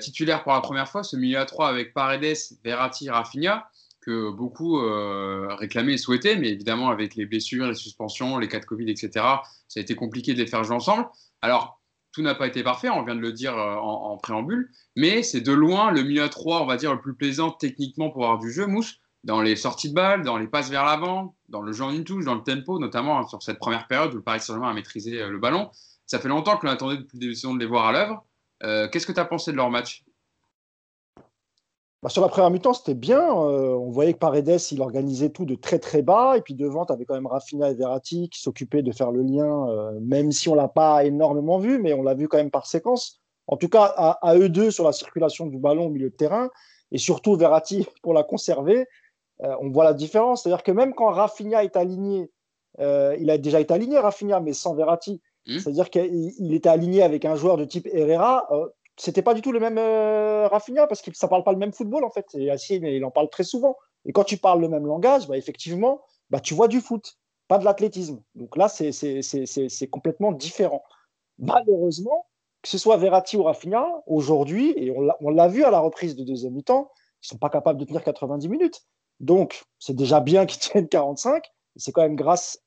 [0.00, 3.68] titulaire pour la première fois, ce milieu à 3 avec Paredes, Verratti, Rafinha
[4.08, 8.58] que beaucoup euh, réclamaient et souhaitaient, mais évidemment avec les blessures, les suspensions, les cas
[8.58, 9.10] de Covid, etc.,
[9.68, 11.06] ça a été compliqué de les faire jouer ensemble.
[11.42, 11.80] Alors,
[12.12, 15.42] tout n'a pas été parfait, on vient de le dire euh, en, préambule, mais c'est
[15.42, 18.38] de loin le milieu à 3, on va dire, le plus plaisant techniquement pour avoir
[18.38, 21.72] du jeu, Mousse, dans les sorties de balles, dans les passes vers l'avant, dans le
[21.72, 24.22] jeu en une touche, dans le tempo, notamment hein, sur cette première période où le
[24.22, 25.70] Paris Saint-Germain a maîtrisé euh, le ballon.
[26.06, 28.24] Ça fait longtemps que l'on attendait depuis des saisons de les voir à l'œuvre.
[28.90, 30.04] Qu'est-ce que tu as pensé de leur match?
[32.00, 33.20] Bah, sur la première mi-temps, c'était bien.
[33.20, 36.36] Euh, on voyait que Paredes, il organisait tout de très très bas.
[36.36, 39.22] Et puis devant, tu avais quand même Rafinha et Verratti qui s'occupaient de faire le
[39.22, 42.36] lien, euh, même si on ne l'a pas énormément vu, mais on l'a vu quand
[42.36, 43.20] même par séquence.
[43.48, 43.84] En tout cas,
[44.22, 46.50] à, eux deux sur la circulation du ballon au milieu de terrain,
[46.92, 48.86] et surtout Verratti pour la conserver,
[49.42, 50.42] euh, on voit la différence.
[50.42, 52.30] C'est-à-dire que même quand Rafinha est aligné,
[52.78, 55.20] il a déjà été aligné, Rafinha, mais sans Verratti.
[55.46, 55.58] Mmh.
[55.58, 58.46] C'est-à-dire qu'il était aligné avec un joueur de type Herrera
[58.98, 61.72] c'était pas du tout le même euh, Rafinha parce que ça parle pas le même
[61.72, 62.26] football en fait.
[62.34, 63.76] Et Yacine, il en parle très souvent.
[64.04, 67.58] Et quand tu parles le même langage, bah, effectivement, bah, tu vois du foot, pas
[67.58, 68.20] de l'athlétisme.
[68.34, 70.82] Donc là, c'est complètement différent.
[71.38, 72.26] Malheureusement,
[72.62, 76.24] que ce soit Verratti ou Rafinha, aujourd'hui, et on l'a vu à la reprise de
[76.24, 76.90] deuxième mi-temps,
[77.22, 78.82] ils sont pas capables de tenir 90 minutes.
[79.20, 81.44] Donc, c'est déjà bien qu'ils tiennent 45.
[81.76, 82.62] C'est quand même grâce,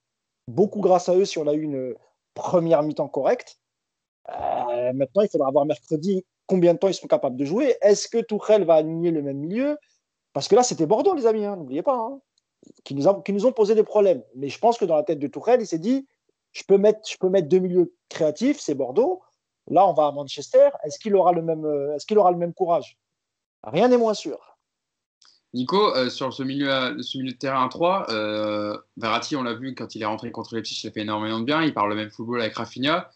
[0.48, 1.96] beaucoup grâce à eux si on a eu une
[2.34, 3.60] première mi-temps correcte.
[4.30, 7.76] Euh, maintenant, il faudra voir mercredi combien de temps ils sont capables de jouer.
[7.82, 9.78] Est-ce que Tourelle va aligner le même milieu?
[10.34, 12.20] Parce que là, c'était Bordeaux, les amis, hein, n'oubliez pas, hein,
[12.84, 14.24] qui, nous ont posé des problèmes.
[14.36, 16.08] Mais je pense que dans la tête de Tourelle, il s'est dit
[16.52, 19.22] je peux, mettre, je peux mettre deux milieux créatifs, c'est Bordeaux.
[19.68, 20.70] Là, on va à Manchester.
[20.84, 22.98] Est-ce qu'il aura, euh, est qu'il aura le même courage?
[23.64, 24.51] Rien n'est moins sûr.
[25.54, 26.70] Nico, euh, sur ce milieu,
[27.02, 28.08] ce milieu de terrain 3,
[28.98, 31.46] Verratti, on l'a vu quand il est rentré contre les il a fait énormément de
[31.46, 31.62] bien.
[31.64, 33.10] Il parle le même football avec Rafinha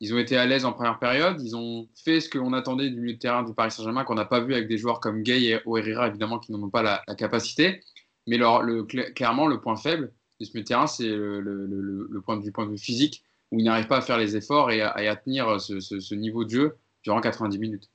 [0.00, 1.40] ils ont été à l'aise en première période.
[1.42, 4.24] Ils ont fait ce qu'on attendait du milieu de terrain du Paris Saint-Germain, qu'on n'a
[4.24, 7.14] pas vu avec des joueurs comme Gay et Herrera, évidemment, qui n'en ont pas la,
[7.16, 7.82] capacité.
[8.26, 12.42] Mais le, clairement, le point faible de ce milieu de terrain, c'est le, point de
[12.42, 13.22] vue, physique,
[13.52, 16.76] où ils n'arrivent pas à faire les efforts et à, tenir ce, niveau de jeu
[17.04, 17.90] durant 90 minutes.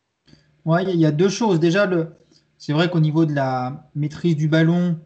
[0.64, 1.60] Oui, il y a deux choses.
[1.60, 1.90] Déjà,
[2.58, 5.00] c'est vrai qu'au niveau de la maîtrise du ballon,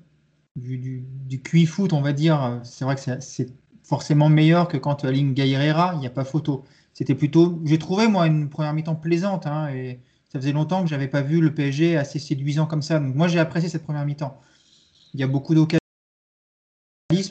[0.55, 4.95] du, du, QI foot, on va dire, c'est vrai que c'est forcément meilleur que quand
[4.95, 6.65] tu alignes Gay Herrera, il n'y a pas photo
[6.99, 7.61] c'était plutôt.
[7.63, 9.47] J'ai trouvé, moi, une première mi-temps plaisante.
[9.47, 12.81] Hein, et ça faisait longtemps que je n'avais pas vu le PSG assez séduisant comme
[12.81, 12.99] ça.
[12.99, 14.37] Donc, moi, j'ai apprécié cette première mi-temps.
[15.13, 15.79] Il y a beaucoup d'occasions.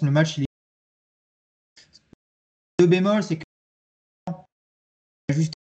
[0.03, 0.47] Le match, il est.
[2.81, 3.45] Le bémol, c'est que.
[5.31, 5.53] Juste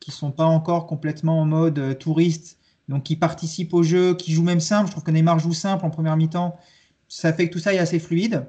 [0.00, 2.57] qui sont pas encore complètement en mode euh, touriste,
[2.88, 4.86] donc qui participent au jeu, qui jouent même simple.
[4.86, 6.56] Je trouve que Neymar joue simple en première mi-temps.
[7.08, 8.46] Ça fait que tout ça est assez fluide.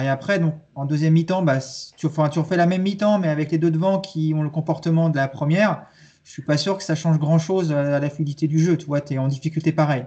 [0.00, 1.58] Et après, donc, en deuxième mi-temps, bah,
[1.96, 5.16] tu, refais la même mi-temps, mais avec les deux devant qui ont le comportement de
[5.16, 5.84] la première.
[6.24, 8.76] Je suis pas sûr que ça change grand-chose à la fluidité du jeu.
[8.76, 10.06] Tu vois, tu es en difficulté pareil.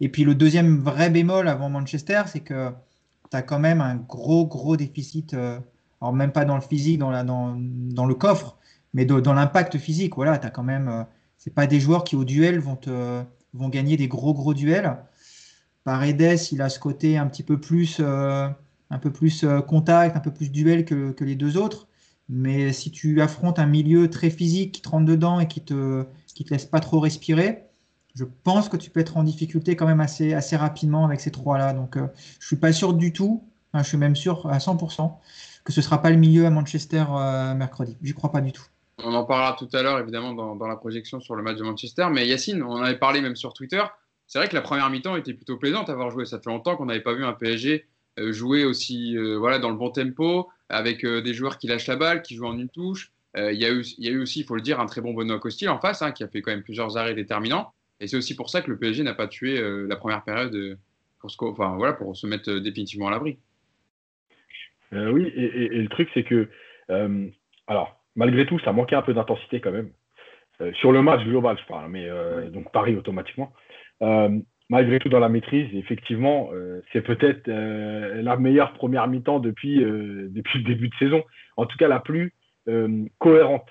[0.00, 2.70] Et puis le deuxième vrai bémol avant Manchester, c'est que
[3.30, 5.34] tu as quand même un gros, gros déficit.
[5.34, 5.58] Euh,
[6.00, 8.56] alors même pas dans le physique, dans, la, dans, dans le coffre,
[8.92, 10.14] mais dans l'impact physique.
[10.14, 10.88] Voilà, tu as quand même.
[10.88, 11.02] Euh,
[11.44, 14.96] c'est pas des joueurs qui au duel vont, gagner des gros, gros duels.
[15.84, 17.98] Paredes, il a ce côté un petit peu plus.
[18.00, 18.48] Euh,
[18.90, 21.88] un peu plus euh, contact, un peu plus duel que, les deux autres.
[22.28, 26.04] Mais si tu affrontes un milieu très physique qui te rentre dedans et qui te,
[26.04, 27.64] te laisse pas trop respirer,
[28.14, 31.72] je pense que tu peux être en difficulté quand même assez, rapidement avec ces trois-là.
[31.72, 32.06] Donc, euh,
[32.40, 33.42] je suis pas sûr du tout,
[33.74, 35.12] je suis même sûr à 100%
[35.64, 37.96] que ce sera pas le milieu à Manchester euh, mercredi.
[38.02, 38.64] J'y crois pas du tout.
[38.98, 42.08] On en parlera tout à l'heure, évidemment, dans, la projection sur le match de Manchester.
[42.12, 43.82] Mais Yacine, on en avait parlé même sur Twitter.
[44.26, 46.24] C'est vrai que la première mi-temps était plutôt plaisante à avoir joué.
[46.24, 47.86] Ça fait longtemps qu'on n'avait pas vu un PSG
[48.20, 51.88] euh, jouer aussi euh, voilà, dans le bon tempo, avec euh, des joueurs qui lâchent
[51.88, 53.10] la balle, qui jouent en une touche.
[53.36, 55.80] Il y, a eu, aussi, il faut le dire, un très bon Benoît Costil en
[55.80, 57.72] face, hein, qui a fait quand même plusieurs arrêts déterminants.
[57.98, 60.78] Et c'est aussi pour ça que le PSG n'a pas tué la première période
[61.18, 63.38] pour se mettre définitivement à l'abri.
[64.92, 66.48] oui, et, le truc, c'est que,
[67.66, 69.90] alors, malgré tout, ça manquait un peu d'intensité quand même.
[70.74, 72.08] sur le match global, je parle, mais
[72.50, 73.52] donc Paris automatiquement
[74.70, 75.68] malgré tout dans la maîtrise.
[75.74, 80.94] Effectivement, euh, c'est peut-être euh, la meilleure première mi-temps depuis, euh, depuis le début de
[80.96, 81.22] saison.
[81.56, 82.34] En tout cas, la plus
[83.18, 83.68] cohérente.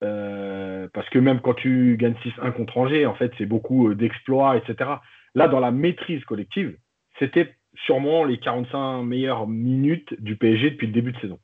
[0.00, 4.90] parce que même quand tu gagnes 6-1 contre Angers, en fait, c'est beaucoup d'exploits, etc.
[5.34, 6.76] Là, dans la maîtrise collective,
[7.18, 7.54] c'était
[7.86, 11.38] sûrement les 45 meilleures minutes du PSG depuis le début de saison.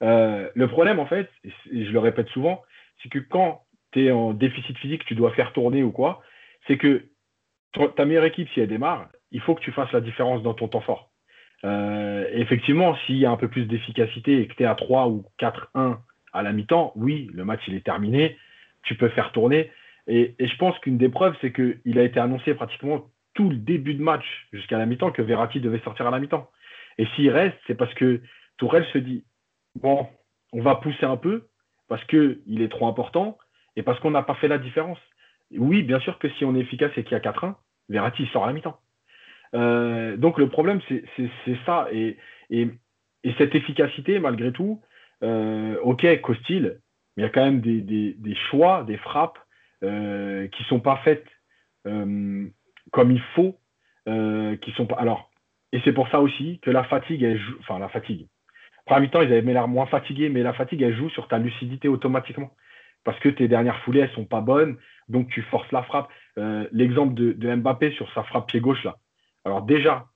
[0.00, 2.62] Le problème, en fait, et je le répète souvent,
[3.02, 6.22] c'est que quand tu es en déficit physique, tu dois faire tourner ou quoi,
[6.66, 7.04] c'est que
[7.96, 10.68] ta meilleure équipe, si elle démarre, il faut que tu fasses la différence dans ton
[10.68, 11.10] temps fort.
[11.64, 15.08] Euh, effectivement, s'il y a un peu plus d'efficacité et que tu es à 3
[15.08, 15.98] ou 4-1
[16.32, 18.36] à la mi-temps, oui, le match il est terminé,
[18.82, 19.70] tu peux faire tourner.
[20.06, 23.94] Et, je pense qu'une des preuves, c'est qu'il a été annoncé pratiquement tout le début
[23.94, 26.50] de match jusqu'à la mi-temps que Verratti devait sortir à la mi-temps.
[26.98, 28.20] Et s'il reste, c'est parce que
[28.56, 29.24] Tourelle se dit
[29.76, 30.06] bon,
[30.52, 31.48] on va pousser un peu
[31.88, 33.38] parce qu'il est trop important
[33.76, 34.98] et parce qu'on n'a pas fait la différence.
[35.56, 37.54] Oui, bien sûr que si on est efficace et qu'il y a 4-1,
[37.88, 38.78] Verratti sort à la mi-temps.
[39.54, 41.88] Euh, donc le problème, c'est ça.
[41.92, 42.16] Et,
[43.38, 44.80] cette efficacité, malgré tout,
[45.22, 46.80] euh, ok, Costil,
[47.16, 49.38] mais il y a quand même des, choix, des frappes
[49.82, 51.26] euh, qui ne sont pas faites
[51.84, 53.56] comme il faut,
[54.06, 54.96] qui sont pas.
[54.96, 55.30] Alors,
[55.72, 58.26] et c'est pour ça aussi que la fatigue, enfin la fatigue.
[58.90, 61.86] Première mi-temps, ils avaient l'air moins fatigués, mais la fatigue, elle joue sur ta lucidité
[61.86, 62.50] automatiquement.
[63.04, 66.10] Parce que tes dernières foulées, elles sont pas bonnes, donc tu forces la frappe.
[66.72, 68.96] L'exemple de, de, Mbappé sur sa frappe pied gauche, là.
[69.44, 70.06] Alors déjà,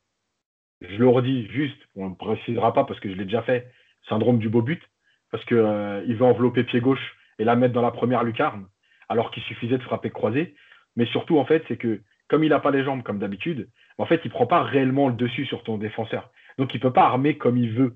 [0.81, 3.71] je le redis juste, on ne précisera pas parce que je l'ai déjà fait,
[4.09, 4.83] syndrome du beau but,
[5.31, 8.67] parce qu'il euh, veut envelopper pied gauche et la mettre dans la première lucarne,
[9.09, 10.57] alors qu'il suffisait de frapper croisé.
[10.97, 14.07] Mais surtout, en fait, c'est que comme il n'a pas les jambes comme d'habitude, en
[14.07, 16.33] fait, il ne prend pas réellement le dessus sur ton défenseur.
[16.59, 17.95] Donc, il ne peut pas armer comme il veut.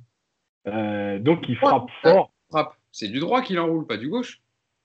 [0.67, 2.33] Euh, donc, il frappe fort.
[2.91, 4.41] C'est du droit qu'il enroule, pas du gauche.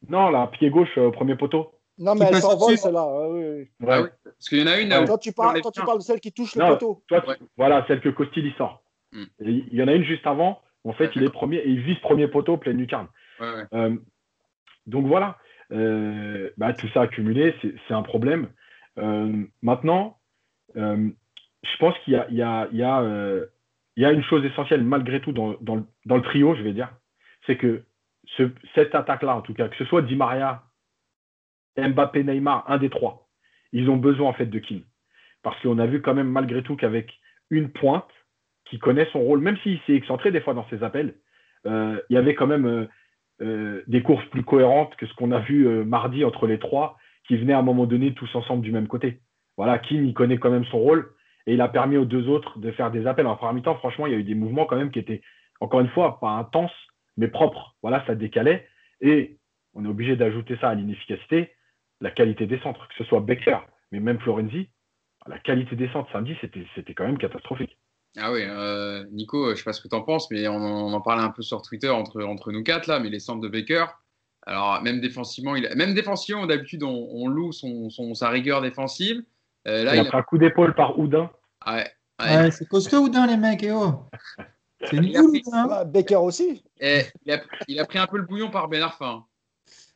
[0.10, 1.72] Non, là, pied gauche euh, premier poteau.
[1.98, 3.06] Non, mais elle s'envole, celle-là.
[3.30, 4.10] oui, ah oui.
[4.24, 4.92] Parce qu'il y en a une.
[4.92, 7.04] Euh, quand, tu parles, quand tu parles de celle qui touche le poteau.
[7.56, 8.84] Voilà, celle que Costil y sort.
[9.12, 9.26] Hmm.
[9.40, 10.62] Il y en a une juste avant.
[10.84, 13.08] En fait, il est premier et il vise premier poteau plein lucarne.
[13.42, 13.96] Euh,
[14.88, 15.38] donc voilà.
[15.72, 17.56] Euh, bah, tout ça accumulé,
[17.88, 18.50] c'est un problème.
[19.62, 20.18] maintenant,
[20.76, 23.02] je pense qu'il y a, il y, a, il y, a,
[23.96, 26.90] il y a une chose essentielle malgré tout dans, le trio, je vais dire.
[27.46, 27.84] C'est que
[28.38, 30.64] ce, cette attaque-là, en tout cas, que ce soit Di Maria
[31.78, 33.28] Mbappé, Neymar, un des trois.
[33.72, 34.82] Ils ont besoin en fait de Kim.
[35.42, 37.12] Parce qu'on a vu quand même malgré tout qu'avec
[37.50, 38.10] une pointe
[38.66, 41.16] qui connaît son rôle, même s'il s'est excentré des fois dans ses appels,
[41.66, 42.88] euh, il y avait quand même euh,
[43.42, 47.38] euh, des courses plus cohérentes que ce qu'on a vu mardi entre les trois, qui
[47.38, 49.20] venaient à un moment donné tous ensemble du même côté.
[49.58, 51.14] Voilà, Kim, il connaît quand même son rôle
[51.46, 53.28] et il a permis aux deux autres de faire des appels.
[53.28, 55.22] En première mi-temps, franchement, il y a eu des mouvements quand même qui étaient,
[55.60, 56.72] encore une fois, pas intenses,
[57.18, 57.76] mais propres.
[57.82, 58.68] Voilà, ça décalait.
[59.02, 59.38] Et
[59.74, 61.52] on est obligé d'ajouter ça à l'inefficacité
[62.04, 63.58] la qualité des centres, que ce soit Becker,
[63.92, 64.70] mais même Florenzi,
[65.26, 66.36] la qualité des centres samedi,
[66.76, 67.78] c'était quand même catastrophique.
[68.18, 70.94] Ah oui, euh, Nico, je ne sais pas ce que tu en penses, mais on,
[70.94, 73.48] en parlait un peu sur Twitter entre, entre nous quatre, là, mais les centres de
[73.48, 73.86] Becker,
[74.46, 79.24] alors même défensivement, il, même défensivement d'habitude, on, loue son, sa rigueur défensive.
[79.68, 81.30] Euh, là, il, a pris un coup d'épaule par Houdin.
[81.66, 84.04] Ouais, c'est costaud Houdin, les mecs, et oh.
[84.90, 85.00] C'est
[85.54, 86.62] ah, Becker aussi.
[86.80, 89.24] Et il, a, pris un peu le bouillon par Ben Arfa.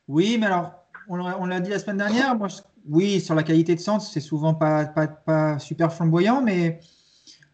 [0.06, 0.72] Oui, mais alors,
[1.08, 2.48] on l'a dit la semaine dernière, moi,
[2.88, 6.80] oui, sur la qualité de centre, c'est souvent pas, pas, super flamboyant, mais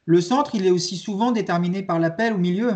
[0.07, 2.75] le centre, il est aussi souvent déterminé par l'appel au milieu.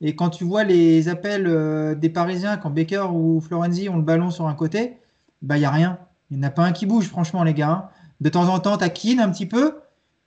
[0.00, 4.02] Et quand tu vois les appels euh, des Parisiens, quand Becker ou Florenzi ont le
[4.02, 4.96] ballon sur un côté,
[5.42, 5.98] bah il n'y a rien.
[6.30, 7.68] Il n'y en a pas un qui bouge, franchement, les gars.
[7.68, 7.88] Hein.
[8.20, 9.78] De temps en temps, as un petit peu,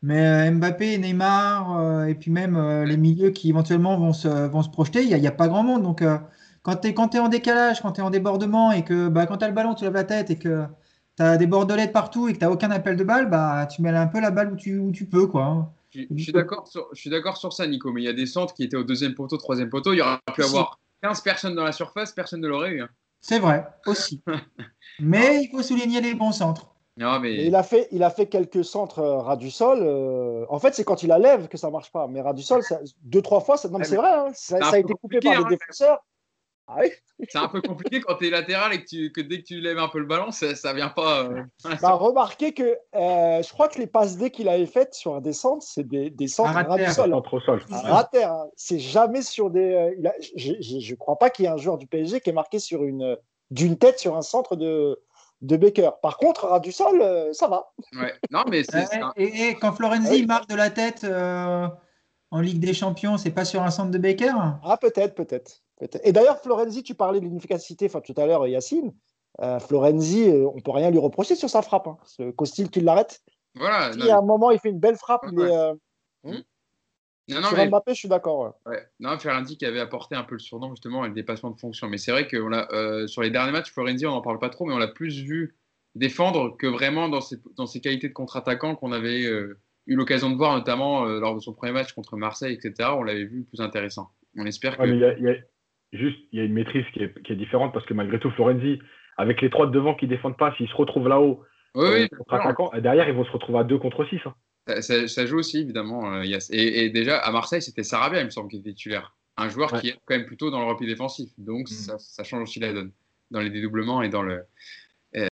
[0.02, 4.64] mais euh, Mbappé, Neymar, euh, et puis même les milieux qui éventuellement vont se, vont
[4.64, 5.84] se projeter, il n'y a, a, pas grand monde.
[5.84, 6.04] Donc,
[6.64, 9.38] quand tu es, es, en décalage, quand tu es en débordement et que bah, quand
[9.38, 10.66] tu as le ballon, tu lèves la tête et que
[11.18, 13.82] tu as des bordelettes partout et que tu n'as aucun appel de balle, bah, tu
[13.82, 15.28] mets un peu la balle où tu, où tu peux.
[15.28, 15.72] Quoi.
[15.92, 18.64] Je, je suis d'accord sur, sur, ça, Nico, mais il y a des centres qui
[18.64, 19.94] étaient au deuxième poteau, troisième poteau.
[19.94, 22.82] Il y aurait pu avoir 15 personnes dans la surface, personne ne l'aurait eu.
[22.82, 22.90] Hein.
[23.22, 24.22] C'est vrai, aussi.
[25.00, 26.73] mais il faut souligner les bons centres.
[26.98, 27.46] Non, mais...
[27.46, 29.80] il, a fait, il a fait quelques centres euh, ras du sol.
[29.82, 32.08] Euh, en fait, c'est quand il la lève que ça marche pas.
[32.08, 32.62] Mais ras du sol,
[33.02, 33.70] deux, trois fois, ça...
[33.84, 34.12] c'est vrai.
[34.12, 34.32] Hein.
[34.34, 35.48] Ça, a été coupé par les hein.
[35.50, 36.04] défenseurs.
[36.68, 36.80] Ah
[37.30, 39.90] c'est un peu compliqué quand tu es latéral et que, dès que tu lèves un
[39.90, 41.24] peu le ballon, ça, ça vient pas.
[41.26, 41.44] Euh,
[41.82, 45.22] bah, remarquez que euh, je crois que les passes D qu'il avait faites sur un
[45.22, 47.14] descente, c'est des, des centres ras du sol.
[47.14, 48.04] Hein.
[48.12, 48.32] terre.
[48.32, 48.48] Hein.
[48.56, 49.74] C'est jamais sur des.
[49.74, 52.60] Euh, je ne crois pas qu'il y ait un joueur du PSG qui est marqué
[52.60, 53.18] sur une
[53.52, 55.00] d'une tête sur un centre de,
[55.44, 55.92] de Baker.
[56.02, 57.04] Par contre, ras du sol,
[57.34, 57.72] ça va.
[57.94, 58.14] Ouais.
[58.32, 58.64] Non, mais
[59.16, 61.06] et, quand Florenzi marque de la tête
[62.32, 64.34] en Ligue des Champions, c'est pas sur un centre de Baker?
[64.64, 65.62] Ah, peut-être, peut-être.
[66.04, 68.94] Et d'ailleurs, Florenzi, tu parlais de l'inefficacité, enfin tout à l'heure, Yacine.
[69.42, 71.88] Euh, Florenzi, euh, on peut rien lui reprocher sur sa frappe.
[71.88, 71.98] Hein.
[72.06, 73.22] Ce Costil qui l'arrête.
[73.56, 73.94] Voilà.
[73.94, 76.44] Si à un moment il fait une belle frappe, il est.
[77.32, 78.56] Euh, non, non, sur Mbappé, je suis d'accord.
[78.66, 78.86] Ouais.
[79.00, 81.88] Non, Florenzi qui avait apporté un peu le surnom justement et le dépassement de fonction.
[81.88, 84.66] Mais c'est vrai que on sur les derniers matchs, Florenzi, on n'en parle pas trop,
[84.66, 85.56] mais on l'a plus vu
[85.96, 90.36] défendre que vraiment dans ses, dans ses qualités de contre-attaquant qu'on avait eu l'occasion de
[90.36, 92.90] voir, notamment lors de son premier match contre Marseille, etc.
[92.98, 94.10] On l'avait vu plus intéressant.
[94.38, 95.44] On espère que.
[95.94, 98.32] Juste, il y a une maîtrise qui est, qui est, différente parce que malgré tout,
[98.32, 98.80] Florenzi,
[99.16, 101.44] avec les trois de devant qui ne défendent pas, s'ils se retrouvent là-haut,
[101.76, 104.20] oui, euh, derrière, ils vont se retrouver à 2 contre 6.
[104.26, 104.34] Hein.
[104.68, 106.14] Ça, joue aussi, évidemment.
[106.14, 109.16] Euh, et, et, déjà, à Marseille, c'était Sarabia, il me semble, qui était titulaire.
[109.36, 111.30] Un joueur qui est quand même plutôt dans le repli défensif.
[111.38, 111.74] Donc, mm.
[111.74, 112.92] ça, ça, change aussi la donne
[113.32, 114.44] dans les dédoublements et dans le,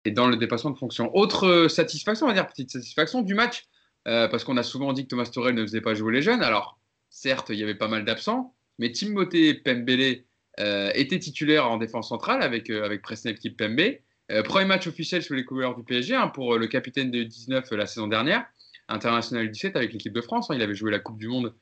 [0.05, 1.15] et dans le dépassement de fonction.
[1.15, 3.65] Autre satisfaction, on va dire, petite satisfaction du match,
[4.07, 6.43] euh, parce qu'on a souvent dit que Thomas Torel ne faisait pas jouer les jeunes.
[6.43, 10.25] Alors, certes, il y avait pas mal d'absents, mais Timothée Pembele
[10.61, 13.99] euh, était titulaire en défense centrale avec, euh, avec Presnel Kipembe.
[14.31, 17.71] Euh, premier match officiel sous les couleurs du PSG hein, pour le capitaine de 19
[17.73, 18.47] la saison dernière,
[18.89, 20.51] international 17 avec l'équipe de France.
[20.51, 20.55] Hein.
[20.57, 21.55] il avait joué la Coupe du Monde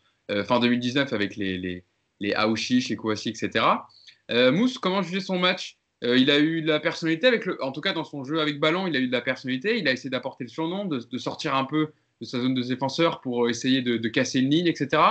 [0.46, 1.84] fin 2019 avec les, les,
[2.20, 3.64] les Aouchiche, les Kouassi, etc.
[4.30, 5.76] Mousse, comment juger son match?
[6.04, 8.40] Euh, il a eu de la personnalité, avec le, en tout cas dans son jeu
[8.40, 9.78] avec ballon, il a eu de la personnalité.
[9.78, 13.20] Il a essayé d'apporter le surnom, de, sortir un peu de sa zone de défenseur
[13.20, 15.02] pour essayer de, de casser une ligne, etc.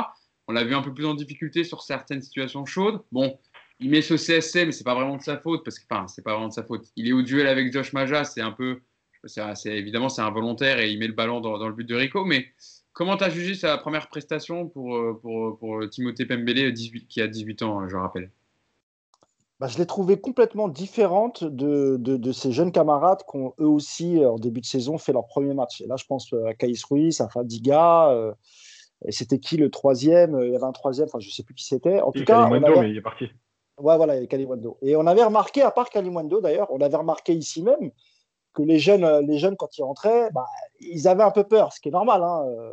[0.48, 3.02] On l'a vu un peu plus en difficulté sur certaines situations chaudes.
[3.12, 3.38] Bon,
[3.80, 6.24] il met ce CSC, mais c'est pas vraiment de sa faute parce que, enfin, c'est
[6.24, 6.86] pas vraiment de sa faute.
[6.96, 8.82] Il est au duel avec Josh Maja, c'est un peu,
[9.26, 12.26] c'est évidemment c'est involontaire et il met le ballon dans, dans le but de Rico.
[12.26, 12.46] Mais
[12.94, 17.28] comment tu as jugé sa première prestation pour, pour, pour Timothée Pembele, 18, qui a
[17.28, 18.32] 18 ans, je rappelle?
[19.62, 23.68] Bah, je l'ai trouvé complètement différente de, de, de, ces jeunes camarades qui ont eux
[23.68, 25.82] aussi, en début de saison, fait leur premier match.
[25.82, 28.10] Et là, je pense à Caïs Ruiz, à Fadiga.
[28.10, 28.34] Euh,
[29.06, 30.36] et c'était qui le troisième?
[30.42, 32.02] Il y avait un troisième, enfin, je ne sais plus qui c'était.
[32.02, 32.82] En tout cas, on avait...
[32.82, 33.26] mais il est parti.
[33.78, 34.80] Ouais, voilà, il y Kalimwando.
[34.82, 37.92] Et on avait remarqué, à part Kalimwando d'ailleurs, on avait remarqué ici même
[38.54, 40.46] que les jeunes, les jeunes quand ils rentraient, bah,
[40.80, 42.24] ils avaient un peu peur, ce qui est normal.
[42.24, 42.46] Hein.
[42.48, 42.72] Euh,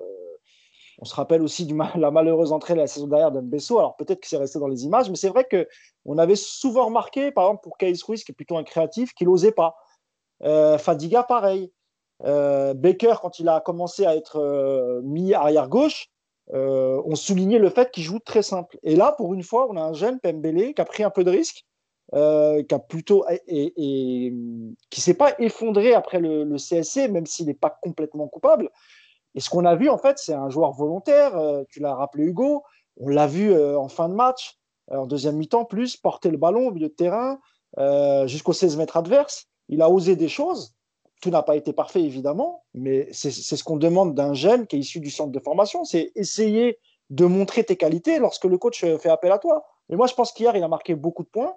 [1.00, 3.78] on se rappelle aussi de la malheureuse entrée de la saison dernière d'Mbesso.
[3.78, 7.30] Alors peut-être que c'est resté dans les images, mais c'est vrai qu'on avait souvent remarqué,
[7.30, 9.76] par exemple pour Kais Ruiz, qui est plutôt un créatif, qu'il n'osait pas.
[10.42, 11.72] Euh, Fadiga, pareil.
[12.24, 16.08] Euh, Baker, quand il a commencé à être euh, mis arrière gauche,
[16.50, 18.78] on soulignait le fait qu'il joue très simple.
[18.82, 21.22] Et là, pour une fois, on a un jeune Pembele qui a pris un peu
[21.22, 21.66] de risque,
[22.12, 24.32] qui a plutôt et,
[24.90, 28.70] qui s'est pas effondré après le, CSC, même s'il n'est pas complètement coupable.
[29.34, 31.36] Et ce qu'on a vu, en fait, c'est un joueur volontaire.
[31.36, 32.64] Euh, tu l'as rappelé, Hugo.
[32.96, 34.58] On l'a vu euh, en fin de match,
[34.90, 37.38] euh, en deuxième mi-temps, plus porter le ballon au milieu de terrain
[38.26, 39.46] jusqu'aux 16 mètres adverses.
[39.68, 40.74] Il a osé des choses.
[41.20, 44.78] Tout n'a pas été parfait, évidemment, mais c'est ce qu'on demande d'un jeune qui est
[44.80, 45.84] issu du centre de formation.
[45.84, 46.78] C'est essayer
[47.10, 49.64] de montrer tes qualités lorsque le coach fait appel à toi.
[49.90, 51.54] Et moi, je pense qu'hier, il a marqué beaucoup de points.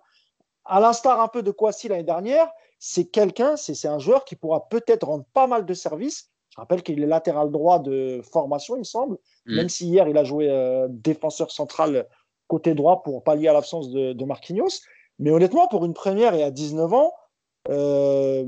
[0.72, 4.68] À l'instar un peu de Kwasi l'année dernière, c'est quelqu'un, c'est un joueur qui pourra
[4.70, 8.80] peut-être rendre pas mal de services je rappelle qu'il est latéral droit de formation, il
[8.80, 9.56] me semble, mm.
[9.56, 12.08] même si hier il a joué euh, défenseur central
[12.48, 14.82] côté droit pour pallier à l'absence de, Marquinhos.
[15.20, 17.14] Mais honnêtement, pour une première et à 19 ans,
[17.70, 18.46] euh,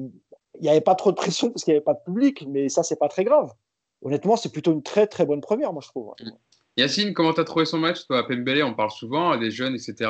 [0.56, 2.68] il n'y avait pas trop de pression parce qu'il n'y avait pas de public, mais
[2.68, 3.54] ça, c'est pas très grave.
[4.02, 6.14] Honnêtement, c'est plutôt une très très bonne première, moi je trouve.
[6.76, 10.10] Yacine, comment tu trouvé son match Toi, à Pembele, on parle souvent des jeunes, etc.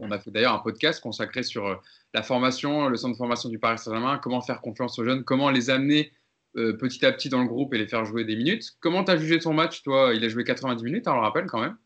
[0.00, 1.74] On, a fait d'ailleurs un podcast consacré sur euh,
[2.12, 5.50] la formation, le centre de formation du Paris Saint-Germain, comment faire confiance aux jeunes, comment
[5.50, 6.12] les amener
[6.56, 8.76] euh, petit à petit dans le groupe et les faire jouer des minutes?
[8.78, 10.14] Comment tu jugé son match, toi?
[10.14, 11.76] Il a joué 90 minutes, on le rappelle quand même.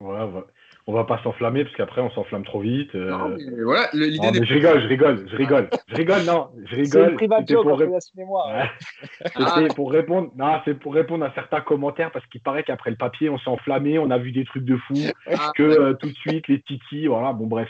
[0.00, 0.42] Ouais,
[0.86, 2.94] on va, pas s'enflammer parce qu'après on s'enflamme trop vite.
[2.94, 3.10] Euh.
[3.10, 7.16] Non, voilà, l'idée Je rigole, je rigole, je rigole, je rigole, non, je rigole.
[7.18, 7.88] C'est pour, ré...
[9.36, 9.60] ah.
[9.76, 13.28] pour répondre, non, c'est pour répondre à certains commentaires parce qu'il paraît qu'après le papier
[13.28, 14.94] on s'est enflammé, on a vu des trucs de fou,
[15.26, 17.68] ah, que euh, tout de suite les titis, voilà, bon bref.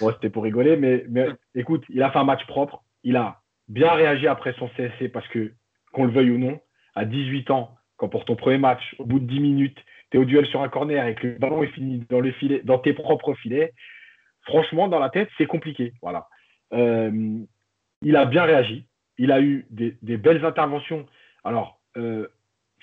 [0.00, 3.40] Bon, c'était pour rigoler, mais, mais écoute, il a fait un match propre, il a
[3.68, 5.52] bien réagi après son CSC parce que,
[5.92, 6.58] qu'on le veuille ou non,
[6.94, 9.78] à 18 ans, quand pour ton premier match, au bout de 10 minutes,
[10.14, 12.60] tu au duel sur un corner et que le ballon est fini dans, le filet,
[12.64, 13.72] dans tes propres filets,
[14.42, 15.92] franchement, dans la tête, c'est compliqué.
[16.02, 16.28] Voilà.
[16.72, 17.38] Euh,
[18.02, 18.86] il a bien réagi.
[19.18, 21.06] Il a eu des, belles interventions.
[21.42, 22.28] Alors, euh,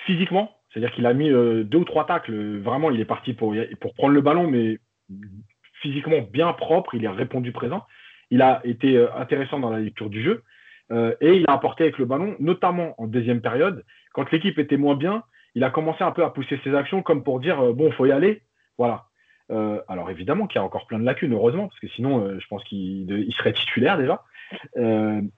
[0.05, 2.59] physiquement, c'est-à-dire qu'il a mis euh, deux ou trois tacles.
[2.59, 4.79] Vraiment, il est parti pour, pour prendre le ballon, mais
[5.81, 6.95] physiquement bien propre.
[6.95, 7.85] Il a répondu présent.
[8.29, 10.43] Il a été intéressant dans la lecture du jeu.
[11.21, 14.95] Et il a apporté avec le ballon, notamment en deuxième période, quand l'équipe était moins
[14.95, 15.23] bien,
[15.55, 18.05] il a commencé un peu à pousser ses actions comme pour dire euh, bon, faut
[18.05, 18.43] y aller.
[18.77, 19.05] Voilà.
[19.51, 22.47] Euh, alors évidemment qu'il y a encore plein de lacunes, heureusement, parce que sinon, je
[22.47, 24.23] pense qu'il serait titulaire déjà.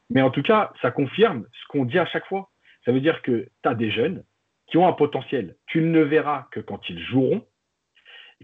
[0.09, 2.49] mais en tout cas, ça confirme ce qu'on dit à chaque fois.
[2.85, 4.23] Ça veut dire que tu as des jeunes
[4.67, 5.55] qui ont un potentiel.
[5.67, 7.45] Tu ne le verras que quand ils joueront.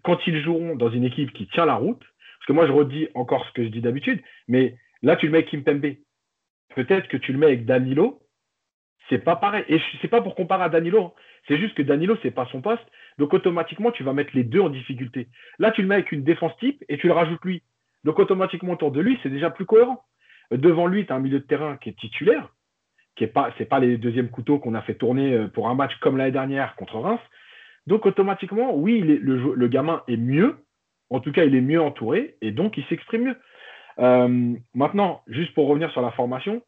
[0.03, 3.09] Quand ils joueront dans une équipe qui tient la route, parce que moi je redis
[3.15, 5.95] encore ce que je dis d'habitude, mais là tu le mets Kim Kimpembe
[6.75, 8.21] peut-être que tu le mets avec Danilo,
[9.09, 9.65] c'est pas pareil.
[9.67, 11.11] Et c'est pas pour comparer à Danilo, hein.
[11.47, 12.85] c'est juste que Danilo, c'est pas son poste,
[13.17, 15.27] donc automatiquement, tu vas mettre les deux en difficulté.
[15.57, 17.63] Là, tu le mets avec une défense type et tu le rajoutes lui.
[18.03, 20.03] Donc automatiquement, autour de lui, c'est déjà plus cohérent.
[20.51, 22.49] Devant lui, tu as un milieu de terrain qui est titulaire,
[23.15, 25.95] qui est pas, pas les deuxièmes couteaux qu'on a fait tourner euh, pour un match
[25.99, 27.19] comme l'année dernière contre Reims.
[27.87, 30.57] Donc automatiquement, oui, le, le gamin est mieux,
[31.09, 33.35] en tout cas, il est mieux entouré et donc il s'exprime mieux.
[33.99, 36.61] Euh, maintenant, juste pour revenir sur la formation,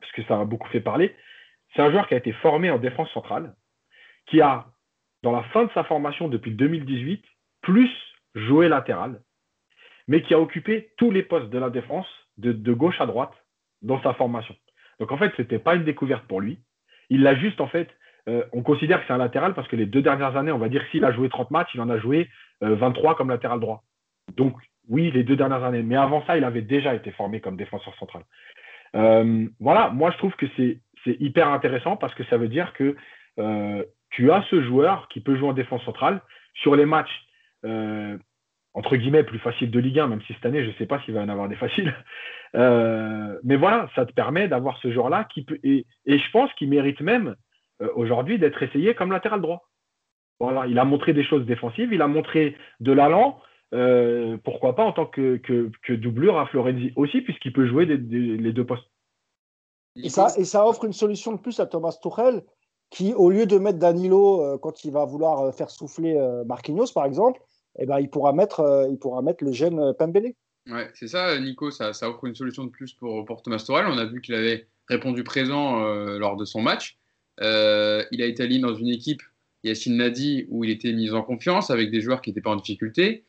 [0.00, 1.14] parce que ça a beaucoup fait parler,
[1.74, 3.54] c'est un joueur qui a été formé en défense centrale,
[4.26, 4.66] qui a,
[5.22, 7.24] dans la fin de sa formation depuis 2018,
[7.62, 7.90] plus
[8.34, 9.20] joué latéral,
[10.06, 12.06] mais qui a occupé tous les postes de la défense,
[12.36, 13.32] de, gauche à droite,
[13.82, 14.54] dans sa formation.
[15.00, 16.58] Donc en fait, ce n'était pas une découverte pour lui.
[17.10, 17.90] Il l'a juste, en fait,
[18.28, 20.68] euh, on considère que c'est un latéral parce que les deux dernières années, on va
[20.68, 22.28] dire s'il a joué 30 matchs, il en a joué
[22.60, 23.84] 23 euh, comme latéral droit.
[24.36, 24.56] Donc
[24.88, 25.82] oui, les deux dernières années.
[25.82, 28.22] Mais avant ça, il avait déjà été formé comme défenseur central.
[28.96, 32.96] Euh, voilà, moi je trouve que c'est hyper intéressant parce que ça veut dire que
[33.38, 36.20] euh, tu as ce joueur qui peut jouer en défense centrale.
[36.54, 37.26] Sur les matchs,
[37.64, 38.16] euh,
[38.74, 41.00] entre guillemets, plus facile de Ligue 1, même si cette année, je ne sais pas
[41.00, 41.94] s'il va en avoir des faciles.
[42.56, 46.68] Euh, mais voilà, ça te permet d'avoir ce joueur-là qui peut, et, je pense qu'il
[46.68, 47.34] mérite même
[47.96, 49.68] aujourd'hui d'être essayé comme latéral droit.
[50.68, 53.40] Il a montré des choses défensives, il a montré de l'allant.
[54.44, 58.64] Pourquoi pas en tant que, que, doublure à Florenzi aussi, puisqu'il peut jouer les deux
[58.64, 58.88] postes.
[59.96, 62.42] Et ça, et ça offre une solution de plus à Thomas Tuchel,
[62.90, 66.16] qui, au lieu de mettre Danilo quand il va vouloir faire souffler
[66.46, 67.40] Marquinhos, par exemple,
[67.78, 70.34] eh ben, il, pourra mettre, euh, il pourra mettre le jeune euh, Pembele.
[70.70, 73.86] Ouais, c'est ça, Nico, ça, ça, offre une solution de plus pour, pour Thomas Torel.
[73.86, 76.98] On a vu qu'il avait répondu présent euh, lors de son match.
[77.40, 77.46] il
[78.22, 79.22] a été aligné dans une équipe,
[79.62, 82.56] Yacine Nadi, où il était mis en confiance avec des joueurs qui n'étaient pas en
[82.56, 83.24] difficulté.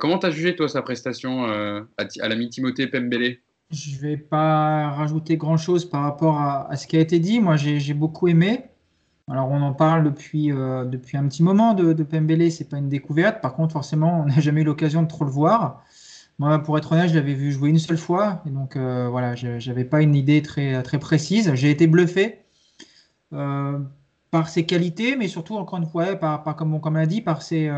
[0.00, 3.38] comment tu as jugé, toi, sa prestation à, à l'ami Timothée Pembele?
[3.70, 7.40] Je ne vais pas rajouter grand-chose par rapport à, ce qui a été dit.
[7.40, 8.66] Moi, j'ai beaucoup aimé.
[9.28, 12.78] Alors, on en parle depuis, euh, depuis un petit moment de, de Pembele, c'est pas
[12.78, 13.40] une découverte.
[13.40, 15.82] Par contre, forcément, on n'a jamais eu l'occasion de trop le voir.
[16.38, 19.34] Moi, pour être honnête, je l'avais vu jouer une seule fois, et donc euh, voilà,
[19.34, 21.52] je n'avais pas une idée très, très précise.
[21.54, 22.44] J'ai été bluffé
[23.32, 23.78] euh,
[24.30, 27.72] par ses qualités, mais surtout, encore une fois, par, comme on l'a dit, par ses,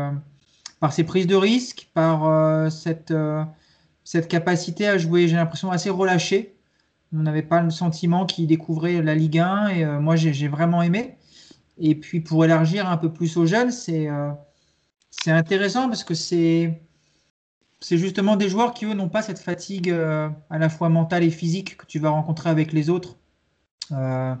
[0.79, 3.13] par ses prises de risque, par cette,
[4.11, 6.55] cette capacité à jouer, j'ai l'impression, assez relâché.
[7.13, 11.15] On n'avait pas le sentiment qu'il découvrait la Ligue 1, et moi, j'ai vraiment aimé.
[11.77, 14.31] Et puis pour élargir un peu plus aux jeunes, c'est euh,
[15.27, 16.81] intéressant parce que c'est
[17.81, 21.29] justement des joueurs qui, eux, n'ont pas cette fatigue euh, à la fois mentale et
[21.29, 23.15] physique que tu vas rencontrer avec les autres.
[23.91, 24.33] Euh,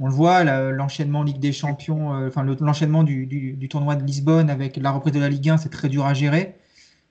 [0.00, 4.78] on le voit, l'enchaînement Ligue des Champions, enfin l'enchaînement du, du, tournoi de Lisbonne avec
[4.78, 6.56] la reprise de la Ligue 1, c'est très dur à gérer.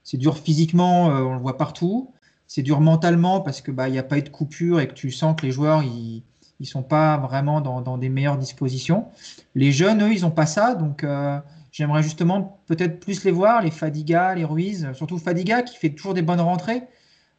[0.03, 2.11] C'est dur physiquement, on le voit partout.
[2.47, 5.11] C'est dur mentalement parce que bah n'y a pas eu de coupure et que tu
[5.11, 6.23] sens que les joueurs ils,
[6.61, 9.07] ils sont pas vraiment dans, des meilleures dispositions.
[9.55, 11.39] Les jeunes, eux, ils n'ont pas ça, donc euh,
[11.71, 16.13] j'aimerais justement peut-être plus les voir, les Fadiga, les Ruiz, surtout Fadiga qui fait toujours
[16.13, 16.83] des bonnes rentrées.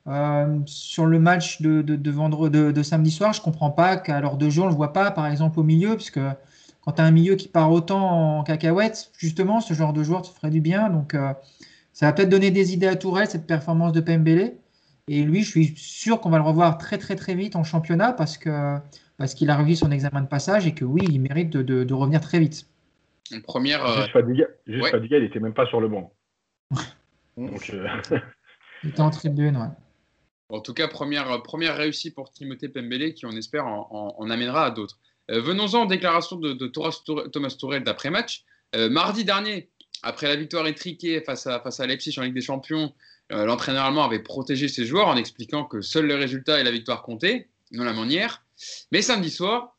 [0.08, 4.36] Euh, sur le match de, de, de, samedi soir, je ne comprends pas qu'à l'heure
[4.36, 6.18] de jeu, on ne le voit pas, par exemple, au milieu, puisque
[6.80, 10.22] quand tu as un milieu qui part autant en cacahuète, justement, ce genre de joueur
[10.22, 10.88] te ferait du bien.
[10.88, 11.32] Donc, euh,
[11.92, 14.54] ça va peut-être donner des idées à Tourelle, cette performance de Pembele.
[15.08, 18.12] Et lui, je suis sûr qu'on va le revoir très, très, très vite en championnat
[18.12, 18.78] parce que
[19.22, 22.20] parce qu'il a réussi son examen de passage et que oui, il mérite de, revenir
[22.20, 22.66] très vite.
[23.30, 23.86] Une première.
[23.86, 26.12] Euh, juste Fadiga, il n'était même pas sur le banc.
[27.36, 27.86] Donc, euh,
[28.82, 29.68] Il était en tribune, ouais.
[30.48, 34.70] En tout cas, première, première réussite pour Timothée Pembele qui, on espère, en, amènera à
[34.70, 34.98] d'autres.
[35.30, 38.44] Euh, venons-en aux déclarations de, Thomas Tourelle d'après-match.
[38.90, 39.70] mardi dernier,
[40.02, 42.92] après la victoire étriquée face à, face à Leipzig en Ligue des Champions,
[43.30, 47.02] l'entraîneur allemand avait protégé ses joueurs en expliquant que seul le résultat et la victoire
[47.02, 48.42] comptaient, non la manière.
[48.90, 49.74] Mais samedi soir,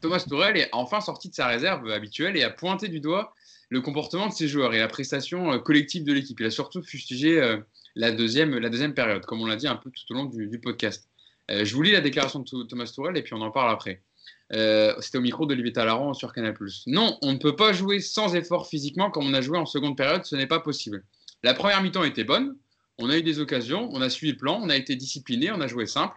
[0.00, 3.34] Thomas Tourelle est enfin sorti de sa réserve habituelle et a pointé du doigt
[3.68, 6.38] le comportement de ses joueurs et la prestation euh, collective de l'équipe.
[6.40, 7.58] Il a surtout fustigé euh,
[7.94, 10.58] la, deuxième, la deuxième période, comme on l'a dit un peu tout au long du,
[10.58, 11.08] podcast.
[11.50, 14.02] Euh, je vous lis la déclaration de Thomas Tourelle et puis on en parle après.
[14.50, 16.54] C'était au micro d'Olivier Talaron sur Canal+.
[16.86, 19.96] Non, on ne peut pas jouer sans effort physiquement comme on a joué en seconde
[19.96, 21.04] période, ce n'est pas possible.
[21.42, 22.56] La première mi-temps était bonne,
[22.98, 25.60] on a eu des occasions, on a suivi le plan, on a été discipliné, on
[25.60, 26.16] a joué simple.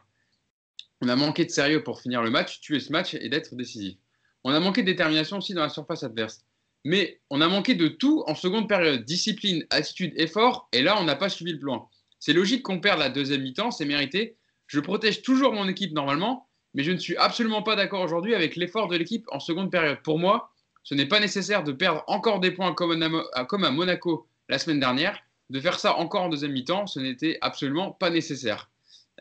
[1.02, 3.98] On a manqué de sérieux pour finir le match, tuer ce match et d'être décisif.
[4.44, 6.46] On a manqué de détermination aussi dans la surface adverse.
[6.86, 9.06] Mais on a manqué de tout en seconde période.
[9.06, 10.68] Discipline, attitude, effort.
[10.74, 11.90] Et là, on n'a pas suivi le plan.
[12.20, 14.38] C'est logique qu'on perde la deuxième mi-temps, c'est mérité.
[14.68, 18.56] Je protège toujours mon équipe normalement, mais je ne suis absolument pas d'accord aujourd'hui avec
[18.56, 20.00] l'effort de l'équipe en seconde période.
[20.04, 20.52] Pour moi,
[20.84, 25.20] ce n'est pas nécessaire de perdre encore des points comme à Monaco la semaine dernière.
[25.50, 28.70] De faire ça encore en deuxième mi-temps, ce n'était absolument pas nécessaire.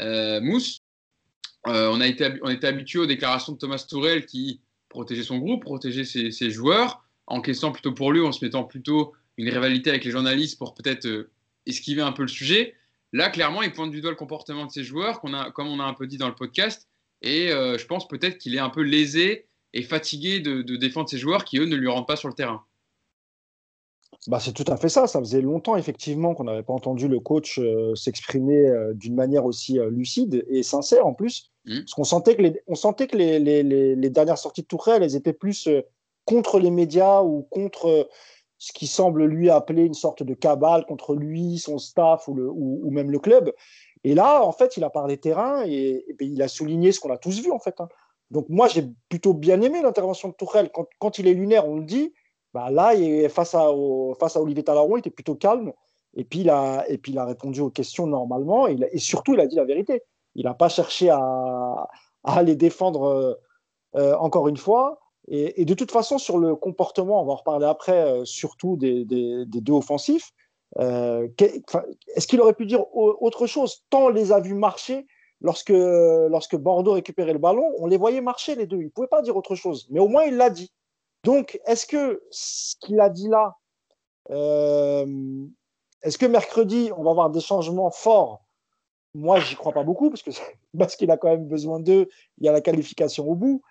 [0.01, 0.83] Euh, Mousse,
[1.69, 5.63] euh, on, a été, était habitué aux déclarations de Thomas Tourel qui protégeait son groupe,
[5.63, 10.11] protégeait ses, joueurs, encaissant plutôt pour lui, en se mettant plutôt une rivalité avec les
[10.11, 11.31] journalistes pour peut-être euh,
[11.67, 12.75] esquiver un peu le sujet.
[13.13, 15.95] Là, clairement, il pointe du doigt le comportement de ses joueurs, comme on a un
[15.95, 16.89] peu dit dans le podcast,
[17.23, 21.09] et euh, je pense peut-être qu'il est un peu lésé et fatigué de, de défendre
[21.09, 22.63] ses joueurs qui, eux, ne lui rentrent pas sur le terrain.
[24.27, 25.07] Bah, c'est tout à fait ça.
[25.07, 27.59] Ça faisait longtemps, effectivement, qu'on n'avait pas entendu le coach
[27.95, 31.53] s'exprimer d'une manière aussi lucide et sincère en plus.
[31.65, 31.79] Mmh.
[31.81, 35.03] Parce qu'on sentait que, les, on sentait que les, les, les, dernières sorties de Tourelle,
[35.03, 35.83] elles étaient plus euh,
[36.25, 38.05] contre les médias ou contre euh,
[38.59, 42.51] ce qui semble lui appeler une sorte de cabale contre lui, son staff ou, le,
[42.51, 43.53] ou, même le club.
[44.05, 47.13] Et là, en fait, il a parlé terrain et, ben, il a souligné ce qu'on
[47.13, 47.81] a tous vu, en fait.
[47.81, 47.89] Hein.
[48.31, 50.71] Donc moi, j'ai plutôt bien aimé l'intervention de Tourelle.
[50.99, 52.13] Quand, il est lunaire, on le dit.
[52.55, 52.93] Bah là,
[53.31, 53.71] face à,
[54.19, 55.73] face à Olivier Talaron, il était plutôt calme.
[56.15, 58.67] Et puis, il a, et puis, il a répondu aux questions normalement.
[58.67, 60.03] Et, et surtout, il a dit la vérité.
[60.35, 61.89] Il n'a pas cherché à,
[62.45, 63.35] les défendre euh,
[63.97, 65.01] euh, encore une fois.
[65.29, 69.05] Et, de toute façon, sur le comportement, on va en reparler après, euh, surtout des,
[69.05, 70.33] deux offensifs.
[70.79, 73.85] Est-ce qu'il aurait pu dire autre chose?
[73.91, 75.07] Tant les a vus marcher
[75.41, 78.79] lorsque, lorsque Bordeaux récupérait le ballon, on les voyait marcher les deux.
[78.79, 80.73] Il ne pouvait pas dire autre chose, mais au moins il l'a dit.
[81.25, 83.57] Donc, est-ce que ce qu'il a dit là,
[84.31, 85.07] euh,
[86.03, 88.43] est-ce que mercredi, on va avoir des changements forts?
[89.15, 90.23] Moi, j'y crois pas beaucoup, parce
[90.79, 92.09] parce qu'il a quand même besoin d'eux.
[92.39, 93.63] Il y a la qualification au bout.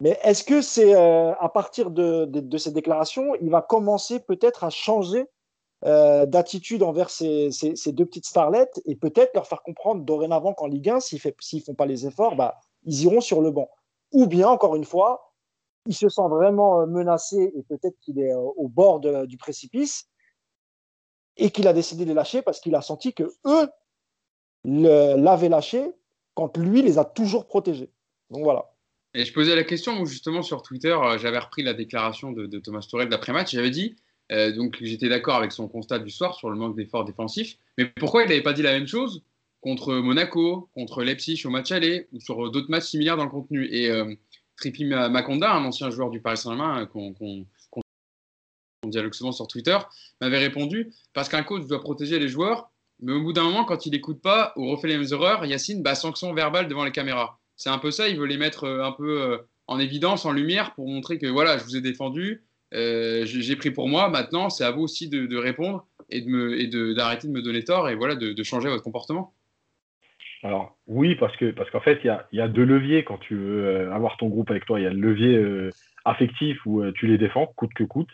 [0.00, 4.64] Mais est-ce que c'est euh, à partir de, de, ces déclarations, il va commencer peut-être
[4.64, 5.26] à changer
[5.84, 10.66] euh, d'attitude envers ces, ces, deux petites starlettes et peut-être leur faire comprendre dorénavant qu'en
[10.66, 13.68] Ligue 1, s'ils ne font pas les efforts, bah, ils iront sur le banc.
[14.12, 15.32] Ou bien, encore une fois,
[15.86, 20.08] il se sent vraiment euh, menacé et peut-être qu'il est euh, au bord du précipice
[21.36, 23.68] et qu'il a décidé de les lâcher parce qu'il a senti que eux
[24.64, 25.90] l'avaient lâché
[26.34, 27.90] quand lui les a toujours protégés.
[28.30, 28.72] Donc voilà.
[29.14, 33.08] Et je posais la question justement sur Twitter, j'avais repris la déclaration de, Thomas Torel
[33.08, 33.96] d'après-match, j'avais dit,
[34.54, 38.22] donc j'étais d'accord avec son constat du soir sur le manque d'efforts défensifs, mais pourquoi
[38.22, 39.22] il n'avait pas dit la même chose
[39.60, 43.68] contre Monaco, contre Leipzig au match aller ou sur d'autres matchs similaires dans le contenu?
[43.70, 43.90] Et
[44.56, 47.14] Tripi Makonda, un ancien joueur du Paris Saint-Germain qu'on
[48.88, 49.78] dialogue souvent sur Twitter,
[50.20, 52.70] m'avait répondu parce qu'un coach doit protéger les joueurs,
[53.00, 55.82] mais au bout d'un moment, quand il n'écoute pas ou refait les mêmes erreurs, Yacine,
[55.82, 57.38] bah, sanction verbale devant les caméras.
[57.56, 60.32] C'est un peu ça, il veut les mettre euh, un peu euh, en évidence, en
[60.32, 62.42] lumière, pour montrer que voilà, je vous ai défendu,
[62.74, 67.32] euh, j'ai pris pour moi, maintenant c'est à vous aussi de, répondre et d'arrêter de,
[67.32, 69.34] de, me donner tort et voilà, de changer votre comportement.
[70.42, 73.18] Alors oui, parce que parce qu'en fait, il y a, y a, deux leviers quand
[73.18, 74.80] tu veux euh, avoir ton groupe avec toi.
[74.80, 75.70] Il y a le levier euh,
[76.04, 78.10] affectif où tu les défends, coûte que coûte.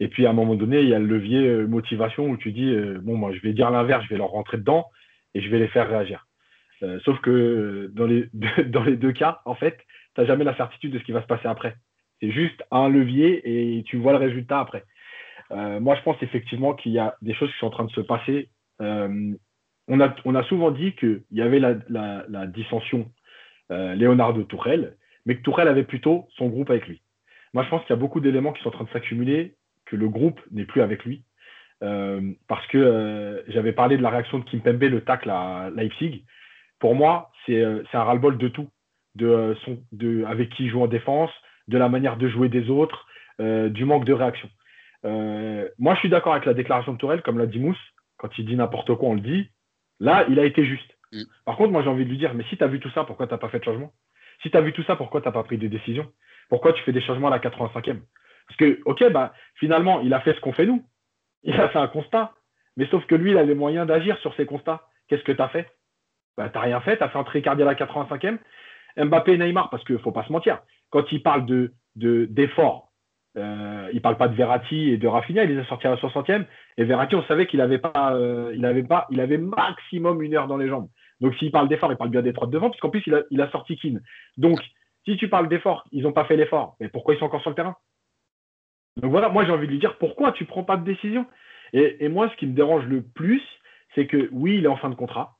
[0.00, 2.74] Et puis à un moment donné, il y a le levier motivation où tu dis
[3.02, 4.90] bon, moi je vais dire l'inverse, je vais leur rentrer dedans
[5.34, 6.26] et je vais les faire réagir.
[7.04, 8.28] sauf que dans les,
[8.66, 9.78] dans les deux cas, en fait,
[10.14, 11.76] tu n'as jamais la certitude de ce qui va se passer après.
[12.24, 14.84] C'est juste un levier et tu vois le résultat après.
[15.50, 18.00] moi, je pense effectivement qu'il y a des choses qui sont en train de se
[18.00, 18.48] passer
[19.88, 20.00] on
[20.34, 23.10] a, souvent dit qu'il y avait la, dissension
[23.70, 24.96] euh, Léonard de Tourelle,
[25.26, 27.02] mais que Tourelle avait plutôt son groupe avec lui.
[27.52, 29.54] Moi, je pense qu'il y a beaucoup d'éléments qui sont en train de s'accumuler,
[29.86, 31.22] que le groupe n'est plus avec lui.
[31.82, 36.24] Euh, parce que euh, j'avais parlé de la réaction de Kimpembe, le tacle à Leipzig.
[36.78, 38.68] Pour moi, c'est un ras-le-bol de tout.
[39.14, 39.54] De,
[40.26, 41.30] avec qui il joue en défense,
[41.68, 43.06] de la manière de jouer des autres,
[43.38, 44.48] du manque de réaction.
[45.02, 47.78] moi, je suis d'accord avec la déclaration de Tourelle, comme l'a dit Mousse.
[48.16, 49.48] Quand il dit n'importe quoi, on le dit.
[50.00, 50.90] Là, il a été juste.
[51.12, 51.22] Mm.
[51.44, 53.04] Par contre, moi, j'ai envie de lui dire, mais si tu as vu tout ça,
[53.04, 53.92] pourquoi tu n'as pas fait de changement?
[54.42, 56.10] Si tu as vu tout ça, pourquoi tu n'as pas pris des décisions
[56.48, 58.00] Pourquoi tu fais des changements à la 85e
[58.48, 60.84] Parce que, OK, bah, finalement, il a fait ce qu'on fait nous.
[61.42, 62.32] Il a fait un constat.
[62.76, 64.88] Mais sauf que lui, il a les moyens d'agir sur ces constats.
[65.08, 65.70] Qu'est-ce que tu as fait?
[66.36, 66.96] Bah, Tu n'as rien fait.
[66.96, 68.38] Tu as fait un tricardier à la 85e.
[68.96, 70.60] Mbappé et Neymar, parce qu'il ne faut pas se mentir,
[70.94, 72.92] quand il parle de, d'efforts,
[73.36, 75.96] euh, il parle pas de Verratti et de Rafinha, il les a sortis à la
[75.96, 76.44] 60e.
[76.78, 80.36] Et Verratti, on savait qu'il avait pas, euh, il avait pas, il avait maximum une
[80.36, 80.88] heure dans les jambes.
[81.20, 84.02] Donc s'il parle d'effort, il parle bien des devant, puisqu'en plus il a, sorti Keane.
[84.36, 84.60] Donc
[85.04, 86.76] si tu parles d'effort, ils n'ont pas fait l'effort.
[86.78, 87.74] Mais pourquoi ils sont encore sur le terrain?
[88.98, 91.26] Donc voilà, moi j'ai envie de lui dire pourquoi tu prends pas de décision?
[91.72, 93.42] Et, moi, ce qui me dérange le plus,
[93.96, 95.38] c'est que oui, il est en fin de contrat,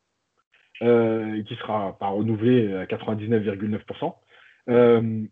[0.83, 4.17] euh, qui sera pas renouvelé à 99,9%.
[4.71, 5.27] Euh,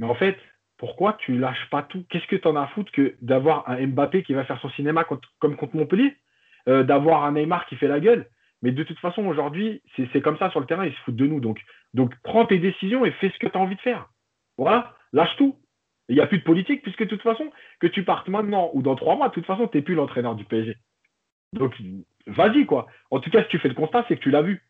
[0.00, 0.36] mais en fait,
[0.78, 2.04] pourquoi tu lâches pas tout?
[2.08, 4.70] Qu'est-ce que tu en as à foutre que d'avoir un Mbappé qui va faire son
[4.70, 6.16] cinéma comme contre Montpellier?
[6.68, 8.28] Euh, D'avoir un Neymar qui fait la gueule
[8.60, 11.26] Mais de toute façon, aujourd'hui, c'est comme ça sur le terrain, ils se foutent de
[11.26, 11.40] nous.
[11.40, 11.58] Donc,
[11.94, 14.10] donc prends tes décisions et fais ce que tu as envie de faire.
[14.58, 15.56] Voilà, lâche tout.
[16.08, 18.82] Il n'y a plus de politique, puisque de toute façon, que tu partes maintenant ou
[18.82, 20.76] dans trois mois, de toute façon, tu n'es plus l'entraîneur du PSG.
[21.52, 21.74] Donc,
[22.26, 22.86] vas-y, quoi.
[23.10, 24.62] En tout cas, si tu fais le constat, c'est que tu l'as vu.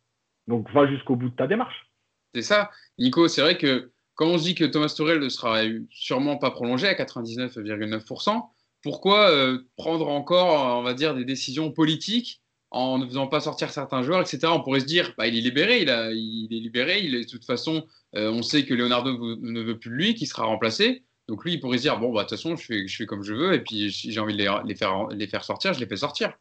[0.47, 1.87] Donc, va jusqu'au bout de ta démarche.
[2.35, 2.71] C'est ça.
[2.99, 3.91] Nico, c'est vrai que
[4.21, 8.43] quand on se dit que Thomas Tuchel ne sera sûrement pas prolongé à 99,9%,
[8.83, 13.71] pourquoi euh, prendre encore, on va dire, des décisions politiques en ne faisant pas sortir
[13.71, 14.41] certains joueurs, etc.
[14.49, 17.47] On pourrait se dire, bah, il est libéré, il, est libéré, il est, de toute
[17.47, 21.03] façon, euh, on sait que Leonardo ne veut plus de lui, qui sera remplacé.
[21.27, 23.23] Donc lui, il pourrait se dire, bon, bah, de toute façon, je fais, je comme
[23.23, 25.87] je veux, et puis si j'ai envie de les, faire, les faire sortir, je les
[25.87, 26.35] fais sortir.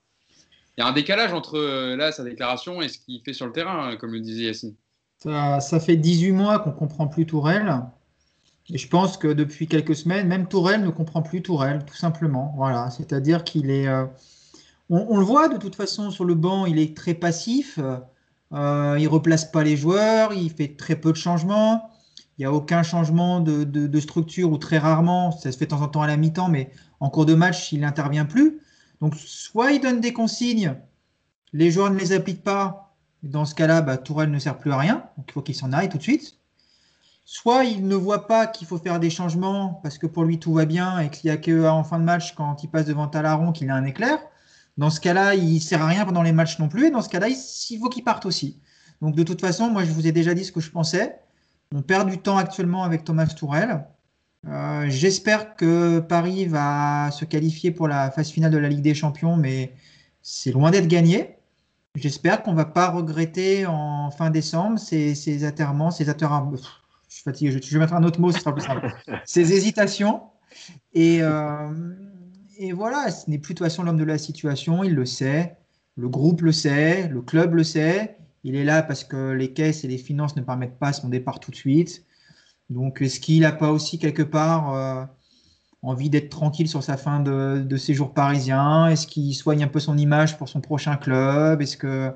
[0.77, 3.45] Il y a un décalage entre euh, là, sa déclaration et ce qu'il fait sur
[3.45, 4.75] le terrain, comme le disait Yacine.
[5.19, 7.81] Ça, fait 18 mois qu'on ne comprend plus Tourelle.
[8.69, 12.53] Et je pense que depuis quelques semaines, même Tourelle ne comprend plus Tourelle, tout simplement.
[12.55, 13.87] Voilà, c'est-à-dire qu'il est.
[13.87, 14.05] Euh,
[14.89, 17.79] on, le voit de toute façon sur le banc, il est très passif.
[18.51, 21.89] Euh, il replace pas les joueurs, il fait très peu de changements.
[22.37, 25.81] Il n'y a aucun changement de, structure ou très rarement, ça se fait de temps
[25.81, 28.61] en temps à la mi-temps, mais en cours de match, il n'intervient plus.
[29.01, 30.75] Donc, soit il donne des consignes,
[31.51, 32.88] les joueurs ne les appliquent pas,
[33.23, 35.73] dans ce cas-là, bah, Tourelle ne sert plus à rien, donc il faut qu'il s'en
[35.73, 36.35] aille tout de suite.
[37.25, 40.53] Soit il ne voit pas qu'il faut faire des changements parce que pour lui tout
[40.53, 43.51] va bien et qu'il n'y a qu'en fin de match, quand il passe devant Talaron,
[43.51, 44.17] qu'il a un éclair.
[44.77, 46.87] Dans ce cas-là, il ne sert à rien pendant les matchs non plus.
[46.87, 48.59] Et dans ce cas-là, il faut qu'il parte aussi.
[49.01, 51.19] Donc de toute façon, moi je vous ai déjà dit ce que je pensais.
[51.75, 53.85] On perd du temps actuellement avec Thomas Tourel.
[54.47, 58.95] Euh, j'espère que Paris va se qualifier pour la phase finale de la Ligue des
[58.95, 59.73] Champions, mais
[60.21, 61.38] c'est loin d'être gagné.
[61.95, 66.53] J'espère qu'on ne va pas regretter en fin décembre ces, ces atterrements, ces atterrements.
[66.55, 68.93] Je suis fatigué, je, vais mettre un autre mot, ce sera plus simple.
[69.25, 70.21] ces hésitations.
[70.93, 71.71] Et, euh,
[72.57, 75.57] et voilà, ce n'est plus de toute façon l'homme de la situation, il le sait,
[75.95, 78.17] le groupe le sait, le club le sait.
[78.43, 81.39] Il est là parce que les caisses et les finances ne permettent pas son départ
[81.39, 82.05] tout de suite.
[82.69, 85.05] Donc, est-ce qu'il n'a pas aussi quelque part euh,
[85.81, 88.87] envie d'être tranquille sur sa fin de, séjour parisien?
[88.87, 91.61] Est-ce qu'il soigne un peu son image pour son prochain club?
[91.61, 92.13] Est-ce que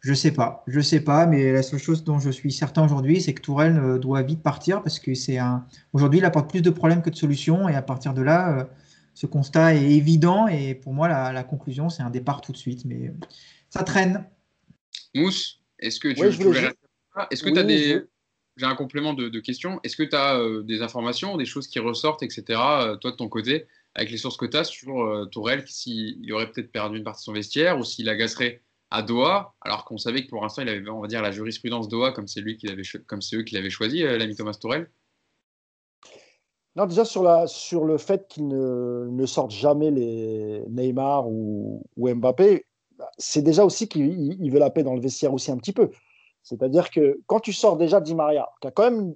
[0.00, 3.20] je sais pas, je sais pas, mais la seule chose dont je suis certain aujourd'hui,
[3.20, 5.64] c'est que Tourelle euh, doit vite partir parce que c'est un.
[5.92, 8.64] Aujourd'hui, il apporte plus de problèmes que de solutions et à partir de là, euh,
[9.14, 12.84] ce constat est évident et pour moi, la, conclusion, c'est un départ tout de suite,
[12.84, 13.12] mais
[13.70, 14.24] ça traîne.
[15.14, 18.02] Mousse, est-ce que tu, Est-ce que tu as des.
[18.56, 19.80] J'ai un complément de, question.
[19.82, 22.44] Est-ce que tu as euh, des informations, des choses qui ressortent, etc.,
[23.00, 26.70] toi de ton côté, avec les sources que tu as sur Tourelle, s'il aurait peut-être
[26.70, 30.28] perdu une partie de son vestiaire ou s'il agacerait à Doha, alors qu'on savait que
[30.28, 32.82] pour l'instant, il avait, on va dire, la jurisprudence Doha, comme c'est lui qui l'avait,
[33.06, 34.90] comme c'est eux qui l'avaient choisi, euh, l'ami Thomas Tourel
[36.76, 41.82] Non, déjà sur, la, sur le fait qu'il ne, ne sorte jamais les Neymar ou,
[41.96, 42.66] Mbappé,
[43.16, 45.90] c'est déjà aussi qu'il veut la paix dans le vestiaire aussi un petit peu.
[46.42, 49.14] C'est-à-dire que quand tu sors déjà Di Maria, qui, a quand même,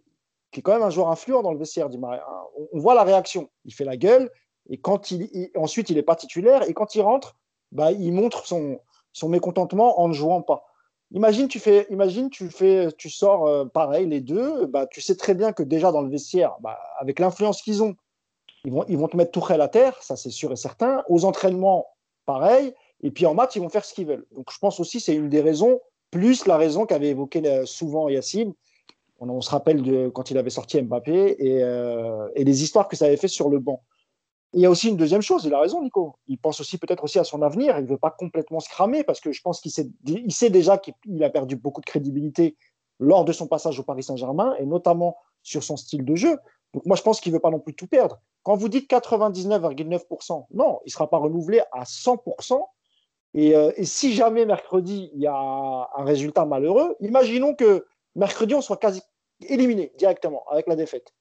[0.52, 2.94] qui est quand même un joueur influent dans le vestiaire, Di Maria, hein, on, voit
[2.94, 3.50] la réaction.
[3.64, 4.30] Il fait la gueule,
[4.68, 7.36] et quand il, ensuite il n'est pas titulaire, et quand il rentre,
[7.72, 8.80] bah, il montre son,
[9.12, 10.66] son mécontentement en ne jouant pas.
[11.12, 14.66] Imagine, tu fais, imagine, tu fais, tu sors euh, pareil les deux.
[14.66, 17.94] Bah, tu sais très bien que déjà dans le vestiaire, bah, avec l'influence qu'ils ont,
[18.64, 21.04] ils vont, ils vont te mettre tout à terre, ça c'est sûr et certain.
[21.08, 21.86] Aux entraînements,
[22.24, 22.74] pareil.
[23.02, 24.26] Et puis en match, ils vont faire ce qu'ils veulent.
[24.32, 25.80] Donc je pense aussi c'est une des raisons,
[26.16, 28.52] plus la raison qu'avait évoqué euh, souvent Yacine.
[29.18, 32.96] On, se rappelle de quand il avait sorti Mbappé et, euh, et les histoires que
[32.96, 33.82] ça avait fait sur le banc
[34.56, 36.16] il y a aussi une deuxième chose, il a raison, Nico.
[36.28, 37.78] Il pense aussi peut-être aussi à son avenir.
[37.78, 39.88] Il ne veut pas complètement se cramer parce que je pense qu'il sait,
[40.30, 42.56] sait déjà qu'il a perdu beaucoup de crédibilité
[42.98, 46.38] lors de son passage au Paris Saint-Germain et notamment sur son style de jeu.
[46.72, 48.18] Donc moi, je pense qu'il ne veut pas non plus tout perdre.
[48.44, 52.58] Quand vous dites 99,9%, non, il ne sera pas renouvelé à 100%.
[53.36, 58.54] Et, euh, et, si jamais mercredi, il y a un résultat malheureux, imaginons que mercredi,
[58.54, 59.02] on soit quasi
[59.46, 61.14] éliminé directement avec la défaite,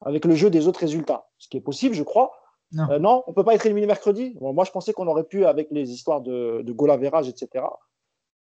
[0.00, 2.32] avec le jeu des autres résultats, ce qui est possible, je crois.
[2.70, 2.88] Non.
[2.90, 4.36] Euh, non, on peut pas être éliminé mercredi.
[4.40, 7.64] moi, je pensais qu'on aurait pu avec les histoires de, de goal etc.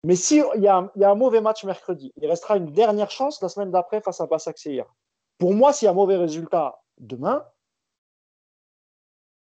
[0.04, 3.72] Mais s'il y, a un mauvais match mercredi, il restera une dernière chance la semaine
[3.72, 4.86] d'après face à Basaksehir.
[5.40, 7.44] Pour moi, s'il y a un mauvais résultat demain,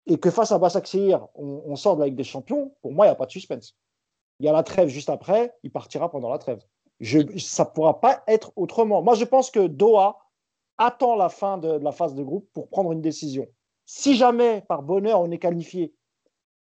[0.06, 3.06] et que face à Basaksehir, on, on sort de la Ligue des Champions, pour moi,
[3.06, 3.76] il n'y a pas de suspense.
[4.40, 6.60] Il y a la trêve juste après, il partira pendant la trêve.
[7.38, 9.02] Ça ne pourra pas être autrement.
[9.02, 10.18] Moi, je pense que Doha
[10.78, 13.46] attend la fin de la phase de groupe pour prendre une décision.
[13.86, 15.94] Si jamais, par bonheur, on est qualifié,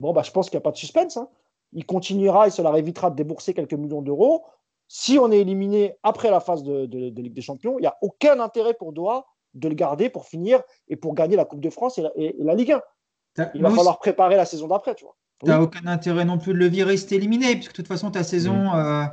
[0.01, 1.17] bon, bah, je pense qu'il n'y a pas de suspense.
[1.17, 1.29] Hein.
[1.73, 4.45] Il continuera et cela évitera de débourser quelques millions d'euros.
[4.89, 6.87] Si on est éliminé après la phase de,
[7.21, 10.63] Ligue des Champions, il n'y a aucun intérêt pour Doha de le garder pour finir
[10.89, 12.83] et pour gagner la Coupe de France et la, Ligue 1.
[13.55, 15.17] Il va falloir préparer la saison d'après, tu vois.
[15.41, 17.89] Tu n'as aucun intérêt non plus de le virer si tu éliminé, puisque de toute
[17.89, 18.75] façon, ta saison, mm.
[18.75, 19.05] euh,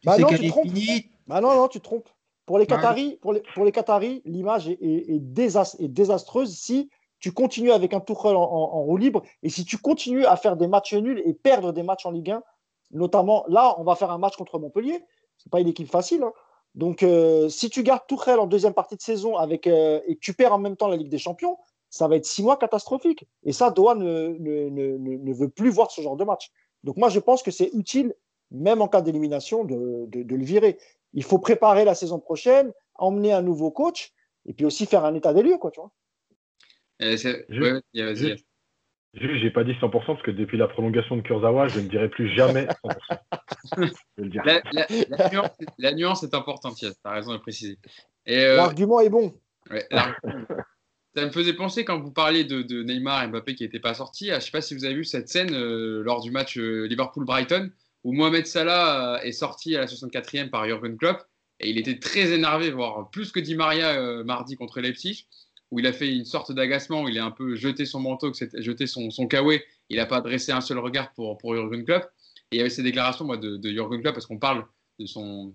[0.00, 1.10] tu bah sais qu'elle est finie.
[1.26, 2.08] Bah non, non, tu te trompes.
[2.46, 7.72] Pour les Qataris, pour les, pour les Qataris, l'image est, est, désastreuse si tu continues
[7.72, 9.22] avec un Tuchel en, en, roue libre.
[9.42, 12.32] Et si tu continues à faire des matchs nuls et perdre des matchs en Ligue
[12.32, 12.42] 1,
[12.90, 15.02] notamment là, on va faire un match contre Montpellier.
[15.38, 16.22] Ce n'est pas une équipe facile.
[16.22, 16.32] Hein.
[16.74, 20.20] Donc, euh, si tu gardes Tuchel en deuxième partie de saison avec, euh, et que
[20.20, 21.56] tu perds en même temps la Ligue des Champions,
[21.94, 23.24] ça va être six mois catastrophiques.
[23.44, 26.50] Et ça, Doha ne, ne, ne, ne, veut plus voir ce genre de match.
[26.82, 28.14] Donc, moi, je pense que c'est utile,
[28.50, 30.76] même en cas d'élimination, de, de, de, le virer.
[31.12, 34.12] Il faut préparer la saison prochaine, emmener un nouveau coach
[34.44, 35.92] et puis aussi faire un état des lieux, quoi, tu vois.
[37.02, 37.16] Euh,
[39.14, 42.28] j'ai pas dit 100% parce que depuis la prolongation de Kurzawa, je ne dirai plus
[42.34, 42.66] jamais
[43.76, 43.92] 100%.
[45.78, 47.78] La, nuance, est importante, tu as raison de préciser.
[48.28, 49.32] Euh, L'argument est bon.
[51.14, 54.28] Ça me faisait penser quand vous parliez de, Neymar et Mbappé qui n'étaient pas sortis.
[54.28, 57.70] Je ne sais pas si vous avez vu cette scène euh, lors du match Liverpool-Brighton
[58.02, 61.22] où Mohamed Salah est sorti à la 64e par Jurgen Klopp
[61.60, 65.26] et il était très énervé, voire plus que Di Maria mardi contre Leipzig
[65.74, 68.32] où il a fait une sorte d'agacement, où il a un peu jeté son manteau,
[68.32, 72.04] jeté son, son kawé, il n'a pas adressé un seul regard pour, pour Jurgen Klopp.
[72.52, 74.64] Et il y avait ces déclarations de, de Jurgen Klopp, parce qu'on parle
[75.00, 75.52] de son,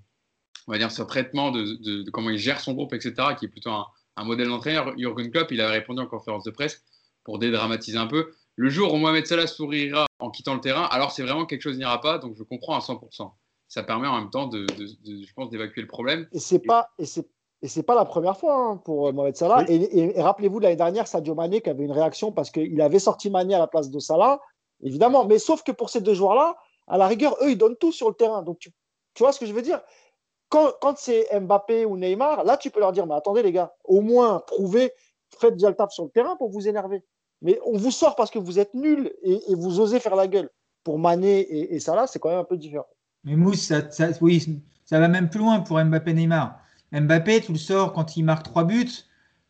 [0.68, 3.48] on va dire, ce traitement, de, de, comment il gère son groupe, etc., qui est
[3.48, 3.86] plutôt un,
[4.20, 4.94] un modèle d'entraîneur.
[4.98, 6.84] Jurgen Klopp, il a répondu en conférence de presse
[7.24, 8.32] pour dédramatiser un peu.
[8.56, 11.78] Le jour où Mohamed Salah sourira en quittant le terrain, alors c'est vraiment quelque chose
[11.78, 12.18] n'ira pas.
[12.18, 13.32] Donc je comprends à 100%.
[13.68, 16.28] Ça permet en même temps de, je pense, d'évacuer le problème.
[16.34, 17.28] Et c'est pas, et c'est
[17.62, 19.66] et c'est pas la première fois hein, pour Mohamed Salah.
[19.68, 23.30] Et, rappelez-vous de l'année dernière, Sadio Mané qui avait une réaction parce qu'il avait sorti
[23.30, 24.40] Mané à la place de Salah,
[24.82, 25.26] évidemment.
[25.26, 26.56] Mais sauf que pour ces deux joueurs-là,
[26.88, 28.44] à la rigueur, eux, ils donnent tout sur le terrain.
[28.44, 28.72] Donc tu,
[29.14, 29.82] tu vois ce que je veux dire?
[30.50, 34.02] Quand, c'est Mbappé ou Neymar, là, tu peux leur dire, mais attendez les gars, au
[34.02, 34.92] moins prouvez,
[35.40, 37.04] faites déjà le taf sur le terrain pour vous énerver.
[37.42, 40.50] Mais on vous sort parce que vous êtes nuls et, vous osez faire la gueule.
[40.84, 42.88] Pour Mané et, et Salah, c'est quand même un peu différent.
[43.24, 46.60] Mais Mousse, ça, oui, ça va même plus loin pour Mbappé Neymar.
[46.92, 48.90] Mbappé, tu le sors quand il marque trois buts,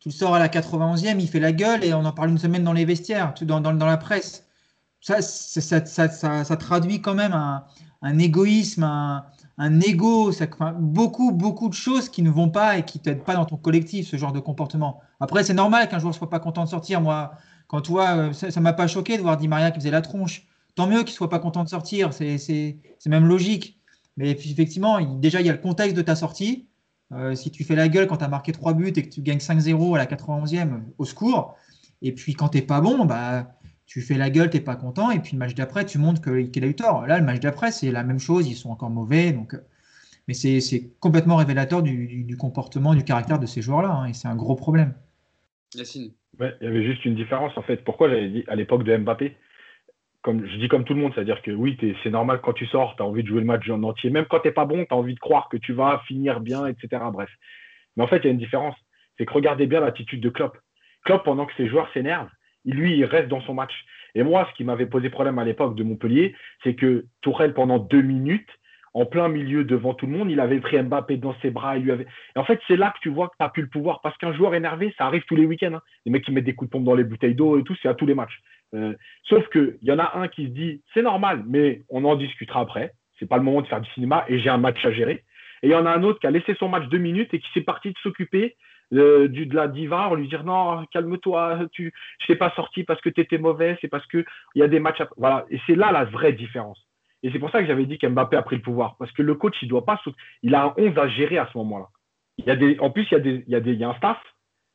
[0.00, 2.38] tu le sors à la 91e, il fait la gueule et on en parle une
[2.38, 4.46] semaine dans les vestiaires, dans, dans, la presse.
[5.00, 7.64] Ça, ça, ça, ça, traduit quand même un,
[8.02, 9.24] un égoïsme, un,
[9.62, 10.32] un ego,
[10.78, 13.58] beaucoup, beaucoup de choses qui ne vont pas et qui ne t'aident pas dans ton
[13.58, 15.02] collectif, ce genre de comportement.
[15.20, 17.02] Après, c'est normal qu'un joueur ne soit pas content de sortir.
[17.02, 17.32] Moi,
[17.68, 20.00] quand toi, euh, ça ne m'a pas choqué de voir Di Maria qui faisait la
[20.00, 20.46] tronche.
[20.76, 23.78] Tant mieux qu'il ne soit pas content de sortir, c'est même logique.
[24.16, 26.66] Mais effectivement, déjà, il y a le contexte de ta sortie.
[27.12, 29.20] Euh, si tu fais la gueule quand tu as marqué 3 buts et que tu
[29.20, 31.54] gagnes 5-0 à la 91e, au secours.
[32.00, 33.52] Et puis quand tu pas bon, bah,
[33.90, 35.10] tu fais la gueule, tu pas content.
[35.10, 37.08] Et puis le match d'après, tu montres qu'il a eu tort.
[37.08, 39.32] Là, le match d'après, c'est la même chose, ils sont encore mauvais.
[39.32, 39.58] Donc, euh,
[40.28, 43.90] mais c'est complètement révélateur du, comportement, du caractère de ces joueurs-là.
[43.90, 44.94] Hein, et c'est un gros problème.
[45.74, 46.12] Yacine.
[46.38, 47.78] Ouais, il y avait juste une différence en fait.
[47.84, 49.36] Pourquoi j'avais dit à l'époque de Mbappé
[50.22, 52.94] comme je dis comme tout le monde, c'est-à-dire que oui, c'est normal quand tu sors,
[52.94, 54.10] tu as envie de jouer le match en entier.
[54.10, 56.40] Même quand tu n'es pas bon, tu as envie de croire que tu vas finir
[56.40, 57.02] bien, etc.
[57.10, 57.30] Bref.
[57.96, 58.76] Mais en fait, il y a une différence.
[59.16, 60.58] C'est que regardez bien l'attitude de Klopp.
[61.06, 62.28] Klopp, pendant que ses joueurs s'énervent,
[62.64, 63.72] lui, il reste dans son match.
[64.14, 66.34] Et moi, ce qui m'avait posé problème à l'époque de Montpellier,
[66.64, 68.48] c'est que Tourelle, pendant deux minutes,
[68.92, 71.76] en plein milieu devant tout le monde, il avait pris Mbappé dans ses bras.
[71.76, 72.06] Et, lui avait...
[72.34, 74.00] et en fait, c'est là que tu vois que tu n'as plus le pouvoir.
[74.00, 75.74] Parce qu'un joueur énervé, ça arrive tous les week-ends.
[75.74, 75.82] Hein.
[76.04, 77.88] Les mecs qui mettent des coups de pompe dans les bouteilles d'eau et tout, c'est
[77.88, 78.40] à tous les matchs.
[78.74, 78.94] Euh,
[79.24, 82.60] sauf qu'il y en a un qui se dit c'est normal, mais on en discutera
[82.60, 82.92] après.
[83.18, 85.24] C'est pas le moment de faire du cinéma et j'ai un match à gérer.
[85.62, 87.38] Et il y en a un autre qui a laissé son match deux minutes et
[87.38, 88.56] qui s'est parti de s'occuper
[88.92, 92.84] euh, du, de la diva, en lui dire non, calme-toi, tu, je t'ai pas sorti
[92.84, 94.24] parce que tu étais mauvais, c'est parce qu'il
[94.54, 95.02] y a des matchs.
[95.16, 95.46] Voilà.
[95.50, 96.84] Et c'est là la vraie différence.
[97.22, 98.96] Et c'est pour ça que j'avais dit qu'Mbappé a pris le pouvoir.
[98.98, 100.00] Parce que le coach, il doit pas.
[100.42, 101.88] Il a un 11 à gérer à ce moment-là.
[102.38, 103.78] Il y a des, en plus, il y, a des, il, y a des, il
[103.78, 104.18] y a un staff,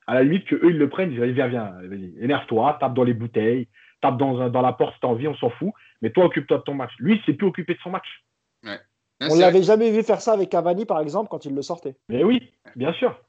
[0.05, 1.73] à la limite, qu'eux, ils le prennent, ils disent viens, viens,
[2.19, 3.67] énerve-toi, tape dans les bouteilles,
[4.01, 5.71] tape dans, dans la porte si t'as envie, on s'en fout.
[6.01, 6.91] Mais toi, occupe-toi de ton match.
[6.99, 8.23] Lui, il s'est plus occupé de son match.
[8.63, 8.79] Ouais.
[9.21, 11.95] on l'avait jamais vu faire ça avec Cavani, par exemple, quand il le sortait.
[12.09, 13.19] Mais oui, bien sûr.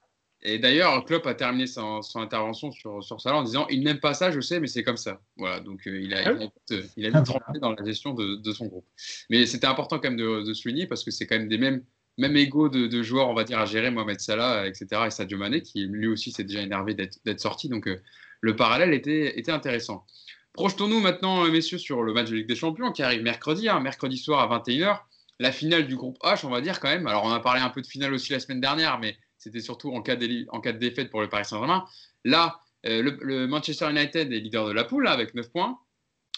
[0.49, 4.15] Et d'ailleurs, Klopp a terminé son, intervention sur, sur ça en disant il n'aime pas
[4.15, 5.21] ça, je sais, mais c'est comme ça.
[5.37, 8.53] Voilà, donc euh, il a, il a, il a vite dans la gestion de, de,
[8.53, 8.87] son groupe.
[9.29, 11.83] Mais c'était important quand même de, de souligner parce que c'est quand même des mêmes,
[12.17, 14.87] mêmes égaux de, de, joueurs, on va dire, à gérer Mohamed Salah, etc.
[15.07, 17.69] et Sadio Mané, qui lui aussi s'est déjà énervé d'être sorti.
[17.69, 18.01] Donc euh,
[18.41, 20.07] le parallèle était, était intéressant.
[20.53, 23.81] Projetons-nous maintenant, euh, messieurs, sur le match de Ligue des Champions qui arrive mercredi, hein,
[23.81, 25.01] mercredi soir à 21h.
[25.41, 27.09] La finale du groupe H, on va dire quand même.
[27.09, 29.93] Alors, on a parlé un peu de finale aussi la semaine dernière, mais c'était surtout
[29.93, 31.85] en cas, de, en cas de défaite pour le Paris Saint-Germain.
[32.25, 35.79] Là, euh, le, Manchester United est leader de la poule avec 9 points.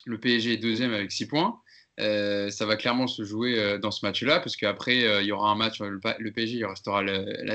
[0.04, 1.58] Le PSG est deuxième avec 6 points.
[2.00, 5.56] Euh, ça va clairement se jouer dans ce match-là, parce qu'après, il y aura un
[5.56, 7.02] match, le, le PSG, il restera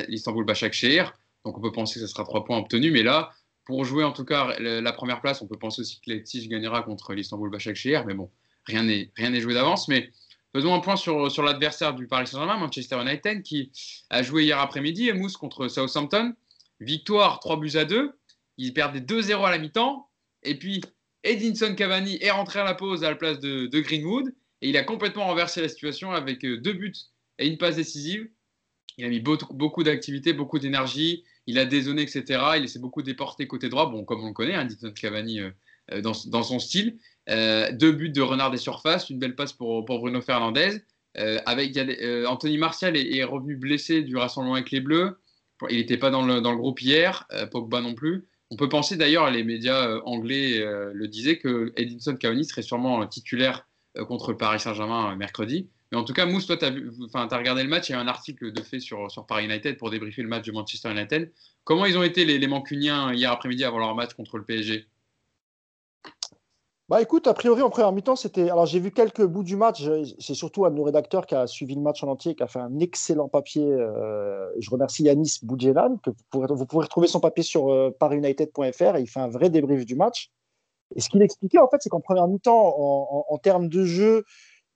[0.08, 1.14] l'Istanbul Başakşehir.
[1.45, 2.91] Donc, on peut penser que ce sera 3 points obtenus.
[2.91, 3.32] Mais là,
[3.66, 6.82] pour jouer en tout cas la première place, on peut penser aussi que Leipzig gagnera
[6.82, 8.30] contre l'Istanbul Başakşehir, mais bon,
[8.66, 9.88] rien n'est rien n'est joué d'avance.
[9.88, 10.12] Mais
[10.54, 13.72] faisons un point sur, sur l'adversaire du Paris Saint-Germain, Manchester United, qui
[14.10, 16.34] a joué hier après-midi, Mousse contre Southampton.
[16.80, 18.12] Victoire 3 buts à 2.
[18.58, 20.10] Ils perdaient 2-0 à la mi-temps.
[20.43, 20.82] Et puis
[21.24, 24.34] Edinson Cavani est rentré à la pause à la place de, Greenwood.
[24.62, 26.93] Et il a complètement renversé la situation avec euh, deux buts
[27.39, 28.30] et une passe décisive.
[28.97, 32.41] Il a mis beaucoup, beaucoup d'activité, beaucoup d'énergie il a dézonné, etc.
[32.58, 35.51] Il s'est beaucoup déporté côté droit, bon, comme on le connaît, hein, Cavani euh, euh,
[35.91, 36.97] dans, dans, son style.
[37.29, 40.81] Euh, deux buts de renard des surfaces, une belle passe pour, Bruno Fernandez.
[41.15, 41.77] avec,
[42.27, 45.19] Anthony Martial est, revenu blessé du rassemblement avec les Bleus.
[45.69, 48.27] Il n'était pas dans le, dans le, groupe hier, Pogba non plus.
[48.49, 53.67] On peut penser d'ailleurs, les médias anglais le disaient, que Edinson Cavani serait sûrement titulaire
[54.07, 55.69] contre Paris Saint-Germain mercredi.
[55.93, 57.89] Mais en tout cas, Mousse, toi, tu as, as, regardé le match.
[57.89, 60.43] Il y a un article de fait sur, sur Paris United pour débriefer le match
[60.43, 61.31] de Manchester United.
[61.65, 64.88] Comment ils ont été les, les Mancuniens hier après-midi avant leur match contre le PSG
[66.93, 68.51] bah écoute, a priori en première mi-temps, c'était.
[68.51, 69.83] Alors j'ai vu quelques bouts du match.
[70.19, 72.47] C'est surtout un de nos rédacteurs qui a suivi le match en entier, qui a
[72.47, 73.65] fait un excellent papier.
[73.65, 78.99] Euh, je remercie Yanis Boudjelan, que vous pourrez, retrouver son papier sur euh, parisunited.fr.
[78.99, 80.29] Il fait un vrai débrief du match.
[80.95, 82.75] Et ce qu'il expliquait en fait, c'est qu'en première mi-temps,
[83.27, 84.23] en, termes de jeu,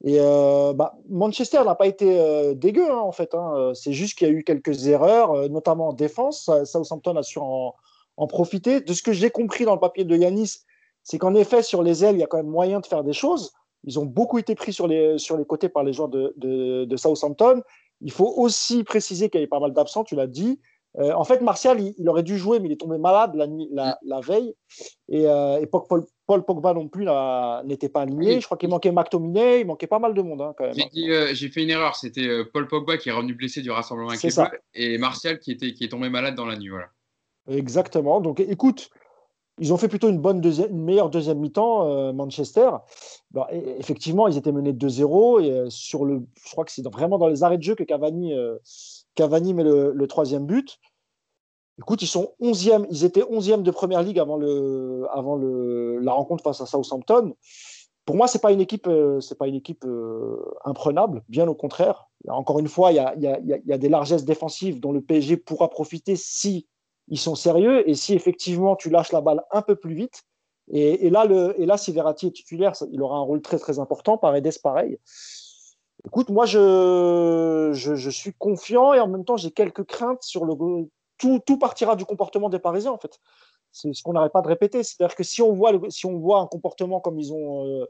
[0.03, 3.35] et euh, bah, Manchester n'a pas été euh, dégueu hein, en fait.
[3.35, 3.73] Hein.
[3.75, 6.49] C'est juste qu'il y a eu quelques erreurs, notamment en défense.
[6.65, 7.75] Southampton a su en,
[8.17, 8.81] en, profiter.
[8.81, 10.63] De ce que j'ai compris dans le papier de Yanis,
[11.07, 13.13] c'est qu'en effet, sur les ailes, il y a quand même moyen de faire des
[13.13, 13.53] choses.
[13.85, 16.97] Ils ont beaucoup été pris sur les, sur les côtés par les joueurs de, de,
[16.97, 17.61] Southampton.
[18.01, 20.59] Il faut aussi préciser qu'il y avait pas mal d'absents, tu l'as dit.
[20.97, 23.69] Euh, en fait, Martial, il, aurait dû jouer, mais il est tombé malade la, nuit,
[23.71, 24.53] la, la veille.
[25.07, 27.07] Et, euh, Paul, Paul, Pogba non plus
[27.63, 28.41] n'était pas aligné.
[28.41, 30.75] Je crois qu'il manquait McTominay, il manquait pas mal de monde hein, quand même.
[31.09, 31.95] Euh, j'ai fait une erreur.
[31.95, 34.25] C'était Paul Pogba qui est revenu blessé du rassemblement avec
[34.73, 36.67] et Martial qui, était, qui est tombé malade dans la nuit.
[36.67, 36.89] Voilà.
[37.47, 38.19] Exactement.
[38.19, 38.89] Donc écoute,
[39.59, 42.69] ils ont fait plutôt une, bonne deuxième, une meilleure deuxième mi-temps, Manchester.
[43.51, 45.41] effectivement, ils étaient menés 2-0.
[45.41, 48.33] Et sur le, je crois que c'est vraiment dans les arrêts de jeu que Cavani,
[49.15, 50.79] Cavani met le, troisième but.
[51.79, 56.13] Écoute, ils sont 11e, ils étaient 11e de première ligue avant, le, avant le, la
[56.13, 57.35] rencontre face à Southampton.
[58.05, 61.53] Pour moi, c'est pas une équipe, euh, c'est pas une équipe euh, imprenable, bien au
[61.53, 62.07] contraire.
[62.29, 65.37] Encore une fois, il y y, a, y a, des largesses défensives dont le PSG
[65.37, 66.67] pourra profiter si
[67.07, 70.23] ils sont sérieux et si effectivement tu lâches la balle un peu plus vite.
[70.69, 71.25] Et, là,
[71.57, 74.17] et là, si Verratti est titulaire, il aura un rôle très très important.
[74.17, 74.99] Paredes, pareil.
[76.05, 80.55] Écoute, moi, je, je, suis confiant et en même temps, j'ai quelques craintes sur le,
[81.17, 83.17] tout, partira du comportement des Parisiens, en fait.
[83.71, 84.83] C'est ce qu'on n'arrête pas de répéter.
[84.83, 87.65] C'est-à-dire que si on, voit si on voit un comportement comme ils ont.
[87.65, 87.85] Euh,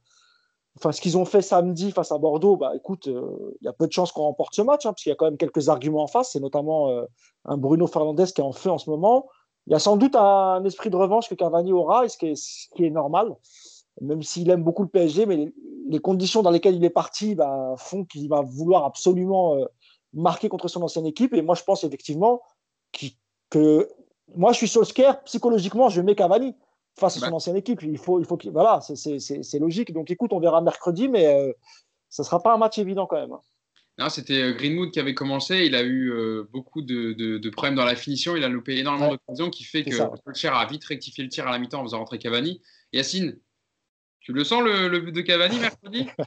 [0.77, 3.73] enfin, ce qu'ils ont fait samedi face à Bordeaux, bah, écoute, euh, il y a
[3.73, 5.69] peu de chances qu'on remporte ce match, hein, parce qu'il y a quand même quelques
[5.69, 6.31] arguments en face.
[6.33, 7.05] C'est notamment euh,
[7.45, 9.27] un Bruno Fernandez qui est en feu en ce moment.
[9.65, 12.85] Il y a sans doute un esprit de revanche que Cavani aura, et ce qui
[12.85, 13.35] est, normal,
[13.99, 15.51] même s'il aime beaucoup le PSG, mais
[15.89, 19.57] les, conditions dans lesquelles il est parti bah, font qu'il va vouloir absolument
[20.13, 21.33] marquer contre son ancienne équipe.
[21.33, 22.41] Et moi, je pense effectivement
[23.49, 23.89] que
[24.35, 26.55] moi, je suis Solskjaer, psychologiquement, je mets Cavani
[26.97, 27.35] face à son bah.
[27.35, 27.81] ancienne équipe.
[27.83, 29.93] Il faut, il faut voilà, c'est logique.
[29.93, 31.53] Donc, écoute, on verra mercredi, mais euh,
[32.09, 33.35] ça ne sera pas un match évident quand même.
[33.99, 35.65] Non, c'était euh, Greenwood qui avait commencé.
[35.65, 38.35] Il a eu euh, beaucoup de, de, problèmes dans la finition.
[38.35, 41.51] Il a loupé énormément d'occasions, qui fait que Solskjaer a vite rectifié le tir à
[41.51, 42.61] la mi-temps en faisant rentrer Cavani.
[42.93, 43.39] Yacine,
[44.19, 46.07] tu le sens le, but de Cavani mercredi?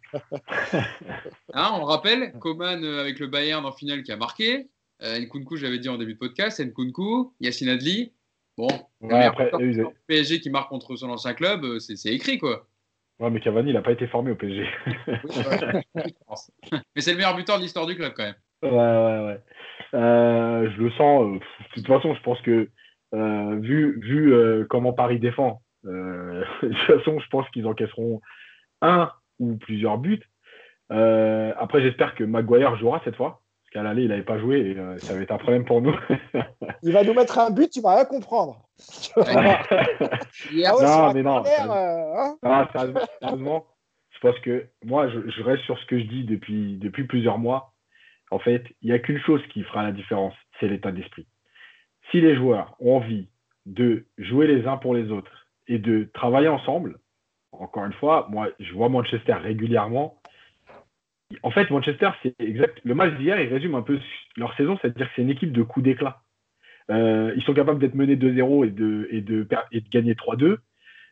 [1.52, 4.70] Hein, On rappelle, Coman avec le Bayern en finale qui a marqué.
[5.02, 8.12] Euh, Nkunku, j'avais dit en début de podcast, Nkunku, Yacine Adli.
[8.60, 9.50] Bon, après,
[10.06, 12.66] PSG qui marque contre son ancien club, euh, c'est écrit quoi.
[13.18, 14.66] Ouais, mais Cavani, il n'a pas été formé au PSG.
[16.94, 18.34] mais c'est le meilleur buteur de l'histoire du club quand même.
[18.62, 19.40] Ouais, ouais, ouais.
[19.94, 21.32] Euh, je le sens.
[21.32, 21.40] de
[21.74, 22.68] toute façon, je pense que
[23.12, 28.20] vu, vu comment Paris défend, de toute façon, je pense qu'ils encaisseront
[28.80, 30.22] un ou plusieurs buts.
[30.88, 34.98] après, j'espère que Maguire jouera cette fois qu'à l'aller, il n'avait pas joué et euh,
[34.98, 35.94] ça va être un problème pour nous.
[36.82, 38.68] il va nous mettre un but, tu vas rien comprendre.
[39.16, 41.44] non, mais non.
[41.44, 42.68] Euh, hein
[43.20, 43.66] sérieusement,
[44.10, 47.72] je pense que moi, je, reste sur ce que je dis depuis, depuis plusieurs mois.
[48.30, 51.26] En fait, il n'y a qu'une chose qui fera la différence, c'est l'état d'esprit.
[52.10, 53.28] Si les joueurs ont envie
[53.66, 56.98] de jouer les uns pour les autres et de travailler ensemble,
[57.52, 60.19] encore une fois, moi, je vois Manchester régulièrement
[61.42, 62.78] en fait, Manchester, c'est exact.
[62.84, 63.98] Le match d'hier, il résume un peu
[64.36, 66.22] leur saison, c'est-à-dire que c'est une équipe de coups d'éclat.
[66.90, 70.56] Euh, ils sont capables d'être menés 2-0 et de, et, de, et de gagner 3-2,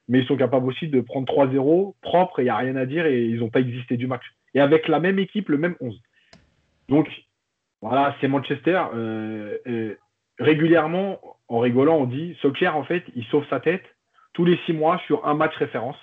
[0.08, 2.84] mais ils sont capables aussi de prendre 3-0 propre et il n'y a rien à
[2.84, 4.24] dire et ils n'ont pas existé du match.
[4.54, 6.00] Et avec la même équipe, le même 11.
[6.88, 7.08] Donc,
[7.80, 8.82] voilà, c'est Manchester.
[8.94, 9.94] Euh,
[10.40, 13.84] régulièrement, en rigolant, on dit Solskjaer, en fait, il sauve sa tête
[14.32, 15.96] tous les six mois sur un match référence.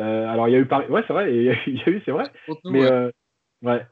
[0.00, 0.86] Euh, alors, il y a eu Paris.
[0.88, 2.24] Ouais, c'est vrai, il y a eu, c'est vrai.
[2.64, 2.82] Mais,
[3.62, 3.82] Ouais.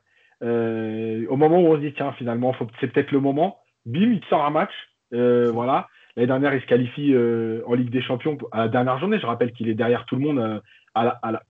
[0.42, 4.20] Euh, au moment où on se dit, tiens, finalement, c'est peut-être le moment, bim, il
[4.20, 4.72] te sort un match.
[5.12, 5.88] Euh, voilà.
[6.16, 9.18] L'année dernière, il se qualifie euh, en Ligue des Champions à la dernière journée.
[9.18, 10.62] Je rappelle qu'il est derrière tout le monde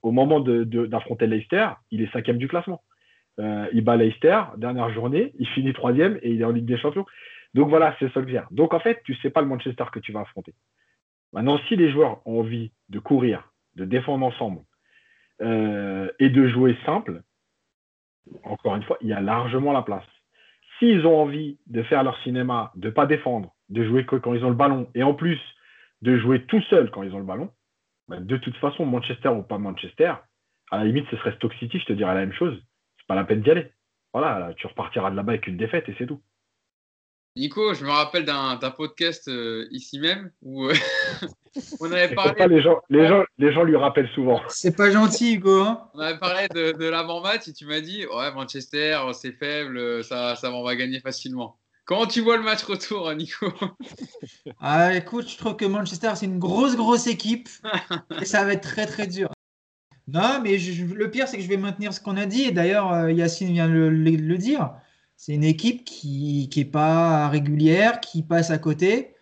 [0.02, 1.68] au moment d'affronter Leicester.
[1.90, 2.82] Il est cinquième du classement.
[3.38, 7.06] il bat Leicester, dernière journée, il finit troisième et il est en Ligue des Champions.
[7.54, 10.20] Donc voilà, c'est je Donc en fait, tu sais pas le Manchester que tu vas
[10.20, 10.52] affronter.
[11.32, 14.60] Maintenant, si les joueurs ont envie de courir, de défendre ensemble
[15.40, 17.22] et de jouer simple,
[18.44, 20.04] encore une fois, il y a largement la place.
[20.78, 24.44] S'ils ont envie de faire leur cinéma, de ne pas défendre, de jouer quand ils
[24.44, 25.38] ont le ballon, et en plus
[26.02, 27.50] de jouer tout seul quand ils ont le ballon,
[28.08, 30.14] ben, de toute façon, Manchester ou pas Manchester,
[30.70, 32.60] à la limite, ce serait Stoke City, je te dirais la même chose.
[32.98, 33.70] C'est pas la peine d'y aller.
[34.12, 36.20] Voilà, tu repartiras de là-bas avec une défaite et c'est tout.
[37.36, 40.74] Nico, je me rappelle d'un podcast euh, ici même où euh,
[41.80, 42.34] on avait parlé.
[42.34, 44.40] Pas, les, gens, les, gens, les gens lui rappellent souvent.
[44.48, 45.62] C'est pas gentil, Hugo.
[45.62, 45.88] Hein.
[45.94, 50.52] on avait parlé de, l'avant-match et tu m'as dit Ouais, Manchester, c'est faible, ça, ça
[50.52, 51.56] on va gagner facilement.
[51.84, 53.52] Comment tu vois le match retour, Nico?
[54.60, 57.48] Ah, Écoute, je trouve que Manchester, c'est une grosse, grosse équipe
[58.20, 59.28] et ça va être très, très dur.
[60.06, 62.42] Non, mais le pire, c'est que je vais maintenir ce qu'on a dit.
[62.42, 64.72] Et d'ailleurs, euh, Yacine vient de le dire.
[65.16, 69.14] C'est une équipe qui n'est pas régulière, qui passe à côté.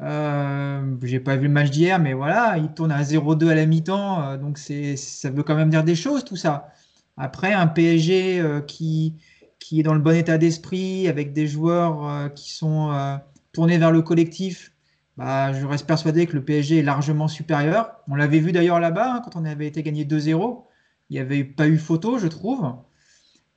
[0.00, 3.66] Euh, J'ai pas vu le match d'hier, mais voilà, il tourne à 0-2 à la
[3.66, 6.72] mi-temps, euh, donc ça veut quand même dire des choses tout ça.
[7.16, 9.14] Après, un PSG euh, qui,
[9.60, 12.92] qui est dans le bon état d'esprit, avec des joueurs euh, qui sont
[13.52, 14.72] tournés vers le collectif,
[15.16, 17.92] bah, je reste persuadé que le PSG est largement supérieur.
[18.08, 20.66] On l'avait vu d'ailleurs là-bas, hein, quand on avait été gagné 2-0.
[21.10, 22.74] Il n'y avait pas eu photo, je trouve.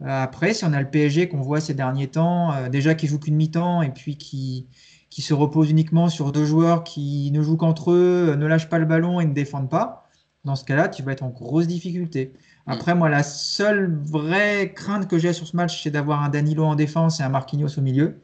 [0.06, 3.36] Après, si on a le PSG qu'on voit ces derniers temps, déjà qui joue qu'une
[3.36, 4.68] mi-temps et puis qui,
[5.10, 8.80] qui se repose uniquement sur deux joueurs qui ne jouent qu'entre eux, ne lâchent pas
[8.80, 10.08] le ballon et ne défendent pas,
[10.48, 12.34] dans ce cas-là, tu vas être en grosse difficulté.
[12.66, 16.64] Après, moi, la seule vraie crainte que j'ai sur ce match, c'est d'avoir un Danilo
[16.64, 18.22] en défense et un Marquinhos au milieu.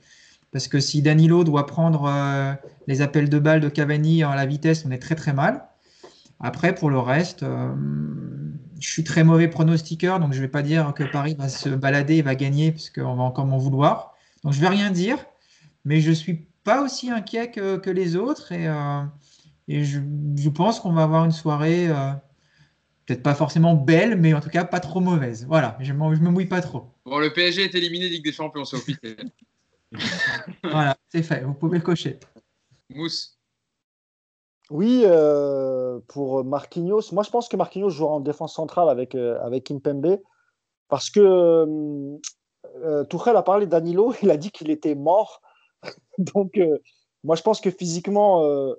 [0.51, 2.53] Parce que si Danilo doit prendre euh,
[2.87, 5.65] les appels de balles de Cavani à la vitesse, on est très très mal.
[6.39, 7.73] Après, pour le reste, euh,
[8.79, 11.69] je suis très mauvais pronostiqueur, donc je ne vais pas dire que Paris va se
[11.69, 14.13] balader et va gagner, parce qu'on va encore m'en vouloir.
[14.43, 15.17] Donc je ne vais rien dire,
[15.85, 19.03] mais je suis pas aussi inquiet que, que les autres, et, euh,
[19.67, 19.99] et je,
[20.37, 22.11] je pense qu'on va avoir une soirée euh,
[23.05, 25.45] peut-être pas forcément belle, mais en tout cas pas trop mauvaise.
[25.47, 26.91] Voilà, je ne me mouille pas trop.
[27.05, 29.17] Bon, le PSG est éliminé Ligue des Champions, c'est officiel.
[30.63, 32.19] voilà, c'est fait, vous pouvez le cocher.
[32.89, 33.37] Mousse.
[34.69, 39.39] Oui, euh, pour Marquinhos, moi je pense que Marquinhos jouera en défense centrale avec, euh,
[39.43, 40.19] avec Kimpembe
[40.87, 45.41] parce que euh, Tuchel a parlé de Danilo, il a dit qu'il était mort.
[46.17, 46.77] Donc, euh,
[47.23, 48.73] moi je pense que physiquement, euh,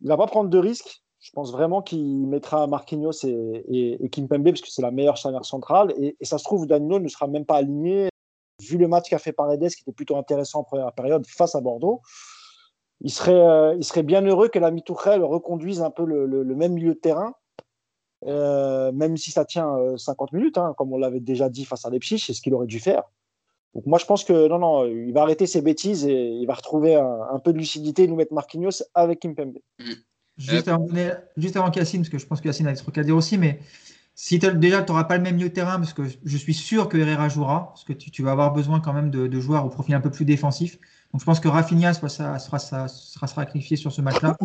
[0.00, 1.02] il va pas prendre de risques.
[1.20, 5.16] Je pense vraiment qu'il mettra Marquinhos et, et, et Kimpembe parce que c'est la meilleure
[5.16, 5.92] charnière centrale.
[5.98, 8.08] Et, ça se trouve, Danilo ne sera même pas aligné.
[8.62, 11.60] Vu le match qu'a fait Paredes, qui était plutôt intéressant en première période face à
[11.60, 12.00] Bordeaux,
[13.00, 16.72] il serait, euh, il serait bien heureux que la Tuchel reconduise un peu le, même
[16.72, 17.34] milieu de terrain,
[18.26, 21.90] euh, même si ça tient 50 minutes, hein, comme on l'avait déjà dit face à
[21.90, 23.04] Leipzig, c'est ce qu'il aurait dû faire.
[23.74, 26.54] Donc moi, je pense que non, non, il va arrêter ses bêtises et il va
[26.54, 29.58] retrouver un, un peu de lucidité et nous mettre Marquinhos avec Kimpembe.
[29.78, 29.92] Mmh.
[30.38, 30.86] Juste, avant,
[31.36, 33.38] juste avant Cassine, parce que je pense que Cassine a des trucs à dire aussi,
[33.38, 33.58] mais
[34.14, 36.88] si déjà tu n'auras pas le même milieu de terrain, parce que je suis sûr
[36.88, 39.64] que Herrera jouera, parce que tu, tu vas avoir besoin quand même de, de, joueurs
[39.64, 40.78] au profil un peu plus défensif.
[41.12, 44.36] Donc je pense que Rafinha sera, sera, sera, sera sacrifié sur ce match-là.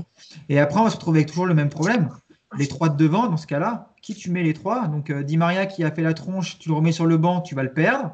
[0.49, 2.09] Et après, on va se retrouver avec toujours le même problème.
[2.57, 4.88] Les trois de devant, dans ce cas-là, qui tu mets les trois?
[4.88, 7.41] Donc euh, Di Maria qui a fait la tronche, tu le remets sur le banc,
[7.41, 8.11] tu vas le perdre.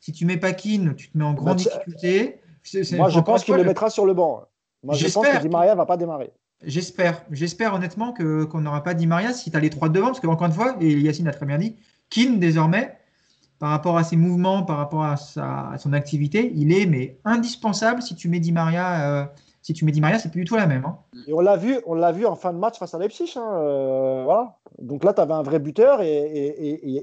[0.00, 2.40] Si tu mets Paquin, tu te mets en grande bah, difficulté.
[2.62, 4.44] C est, c est, Moi, je pense qu'il le mettra sur le banc.
[4.82, 6.30] Moi, je pense que Di Maria va pas démarrer.
[6.64, 7.24] J'espère.
[7.30, 10.46] J'espère honnêtement qu'on n'aura pas Di Maria si tu as les trois devant, parce qu'encore
[10.46, 11.76] une fois, et Yacine a très bien dit,
[12.10, 12.96] Keane désormais,
[13.58, 17.18] par rapport à ses mouvements, par rapport à, sa, à son activité, il est mais
[17.24, 19.20] indispensable si tu mets Di Maria.
[19.20, 19.26] Euh,
[19.60, 20.84] si tu mets Di Maria, c'est plus du tout la même.
[20.84, 20.96] Hein.
[21.26, 23.34] Et on l'a vu, on l'a vu en fin de match face à Leipzig.
[23.36, 24.56] Hein, euh, voilà.
[24.78, 26.56] Donc là, tu avais un vrai buteur et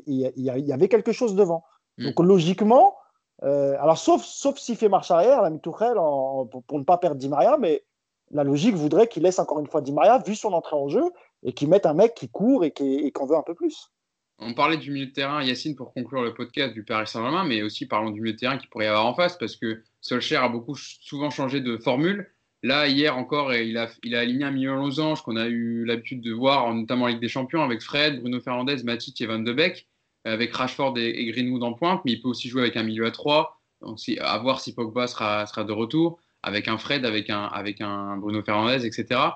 [0.08, 1.64] il y avait quelque chose devant.
[1.98, 2.06] Mm.
[2.06, 2.96] Donc logiquement,
[3.44, 7.18] euh, alors sauf, sauf s'il fait marche arrière, la Tourelle, pour, pour, ne pas perdre
[7.18, 7.84] Di Maria, mais
[8.32, 11.04] la logique voudrait qu'il laisse encore une fois Di Maria, vu son entrée en jeu,
[11.44, 13.92] et qu'il mette un mec qui court et qui qu veut un peu plus.
[14.40, 17.62] On parlait du milieu de terrain, Yacine, pour conclure le podcast du Paris Saint-Germain, mais
[17.62, 20.44] aussi parlons du milieu de terrain qu'il pourrait y avoir en face, parce que Solskjaer
[20.44, 22.30] a beaucoup souvent changé de formule.
[22.62, 25.86] Là, hier encore, il a, il a aligné un milieu en losange qu'on a eu
[25.86, 29.40] l'habitude de voir, notamment en Ligue des Champions, avec Fred, Bruno Fernandez, Matic et Van
[29.40, 29.88] de Beek,
[30.26, 33.12] avec Rashford et, Greenwood en pointe, mais il peut aussi jouer avec un milieu à
[33.12, 37.44] 3, donc à voir si Pogba sera, sera de retour, avec un Fred, avec un,
[37.46, 39.32] avec un Bruno Fernandez, etc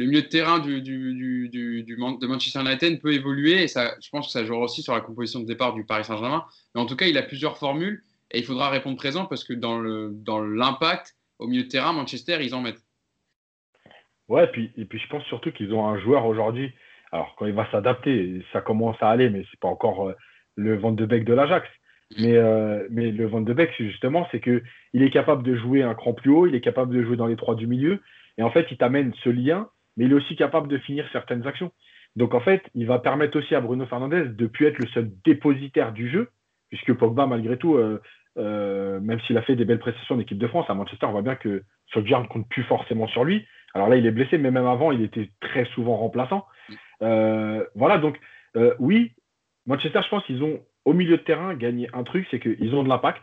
[0.00, 4.46] le milieu de terrain de Manchester United peut évoluer et ça, je pense que ça
[4.46, 6.46] jouera aussi sur la composition de départ du Paris Saint-Germain.
[6.74, 9.52] Mais en tout cas, il a plusieurs formules et il faudra répondre présent parce que
[9.52, 12.82] dans l'impact dans au milieu de terrain, Manchester, ils en mettent.
[14.28, 16.72] Ouais, puis, et puis je pense surtout qu'ils ont un joueur aujourd'hui.
[17.12, 20.14] Alors, quand il va s'adapter, ça commence à aller, mais c'est pas encore euh,
[20.56, 21.68] le Van de Beek de l'Ajax.
[22.18, 24.62] Mais, euh, mais le Van de Beek, justement, c'est qu'il
[24.94, 27.36] est capable de jouer un cran plus haut, il est capable de jouer dans les
[27.36, 28.00] trois du milieu.
[28.38, 31.46] Et en fait, il t'amène ce lien mais il est aussi capable de finir certaines
[31.46, 31.72] actions.
[32.16, 35.10] Donc en fait, il va permettre aussi à Bruno Fernandez de plus être le seul
[35.24, 36.30] dépositaire du jeu,
[36.68, 40.66] puisque Pogba, malgré tout, euh, même s'il a fait des belles prestations d'équipe de France,
[40.68, 43.46] à Manchester, on voit bien que Solskjaer ne compte plus forcément sur lui.
[43.74, 46.46] Alors là, il est blessé, mais même avant, il était très souvent remplaçant.
[47.02, 48.18] Euh, voilà, donc
[48.56, 49.12] euh, oui,
[49.66, 52.82] Manchester, je pense qu'ils ont au milieu de terrain gagné un truc, c'est qu'ils ont
[52.82, 53.22] de l'impact,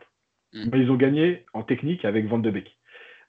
[0.53, 0.69] mm.
[0.71, 2.77] mais ils ont gagné en technique avec Van de Beek.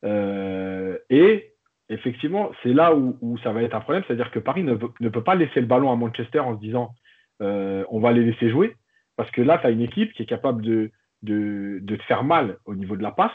[0.05, 1.53] Euh, et
[1.89, 5.09] effectivement, c'est là où, où, ça va être un problème, c'est-à-dire que Paris ne, ne,
[5.09, 6.95] peut pas laisser le ballon à Manchester en se disant
[7.41, 8.75] on va les laisser jouer,
[9.17, 10.91] parce que là, tu as une équipe qui est capable de,
[11.23, 13.31] de, de, te faire mal au niveau de la passe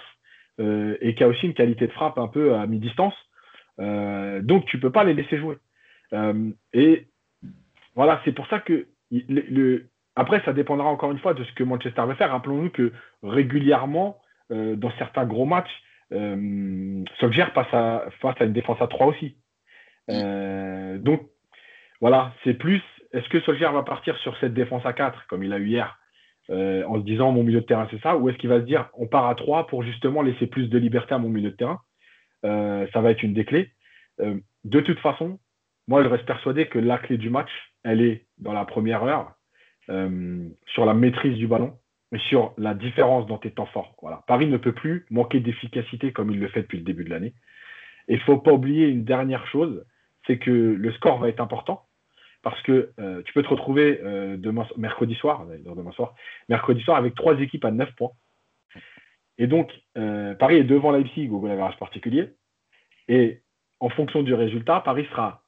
[0.60, 3.16] et qui a aussi une qualité de frappe un peu à mi-distance.
[3.80, 5.58] Euh, donc, tu peux pas les laisser jouer.
[6.14, 7.08] Euh, et
[7.96, 11.64] voilà, c'est pour ça que le, après, ça dépendra encore une fois de ce que
[11.64, 12.32] Manchester va faire.
[12.32, 12.92] Rappelons-nous que
[13.24, 14.20] régulièrement,
[14.52, 15.72] euh, dans certains gros matchs,
[16.12, 19.36] Solskjaer passe à, face à une défense à 3 aussi.
[20.08, 21.28] Donc,
[22.02, 22.84] voilà, c'est plus.
[23.14, 25.98] Est-ce que Solskjaer va partir sur cette défense à 4, comme il a eu hier,
[26.50, 28.90] en se disant mon milieu de terrain c'est ça, ou est-ce qu'il va se dire
[28.94, 31.80] on part à 3 pour justement laisser plus de liberté à mon milieu de terrain?
[32.44, 33.72] Ça va être une des clés.
[34.20, 35.40] de toute façon,
[35.88, 37.50] moi je reste persuadé que la clé du match,
[37.84, 39.34] elle est dans la première heure,
[39.88, 41.78] sur la maîtrise du ballon
[42.14, 43.96] mais sur la différence dans tes temps forts.
[44.28, 47.34] Paris ne peut plus manquer d'efficacité comme il le fait depuis le début de l'année.
[48.08, 49.84] Et il ne faut pas oublier une dernière chose,
[50.28, 51.88] c'est que le score va être important
[52.44, 54.38] parce que euh, tu peux te retrouver euh,
[54.78, 56.14] mercredi soir, demain soir,
[56.50, 58.12] mercredi soir avec trois équipes à 9 points.
[59.38, 62.36] Et donc, euh, Paris est devant Leipzig au goal average particulier.
[63.08, 63.42] Et
[63.80, 65.44] en fonction du résultat, Paris sera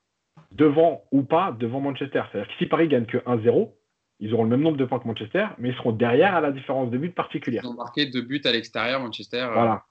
[0.52, 2.24] devant ou pas devant Manchester.
[2.32, 3.72] C'est-à-dire que si Paris gagne que 1-0,
[4.20, 6.52] ils auront le même nombre de points que Manchester, mais ils seront derrière à la
[6.52, 7.62] différence de but particulière.
[7.64, 9.42] Ils ont marqué deux buts à l'extérieur, Manchester.
[9.42, 9.84] Euh, voilà.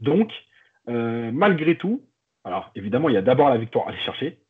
[0.00, 0.32] Donc,
[0.88, 2.02] euh, malgré tout,
[2.44, 4.40] alors évidemment, il y a d'abord la victoire à aller chercher,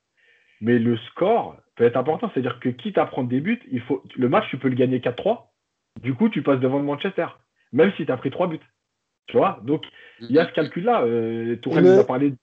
[0.60, 2.30] mais le score peut être important.
[2.32, 5.00] C'est-à-dire que quitte à prendre des buts, il faut, le match, tu peux le gagner
[5.00, 5.46] 4-3.
[6.02, 7.26] Du coup, tu passes devant Manchester,
[7.72, 8.60] même si tu as pris 3 buts.
[9.26, 9.84] Tu vois Donc,
[10.20, 11.02] il y a ce calcul-là.
[11.02, 12.36] Euh, Tourelle nous a parlé de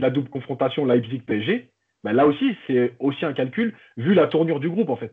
[0.00, 1.70] la double confrontation Leipzig-PSG.
[2.04, 5.12] Ben là aussi, c'est aussi un calcul vu la tournure du groupe, en fait.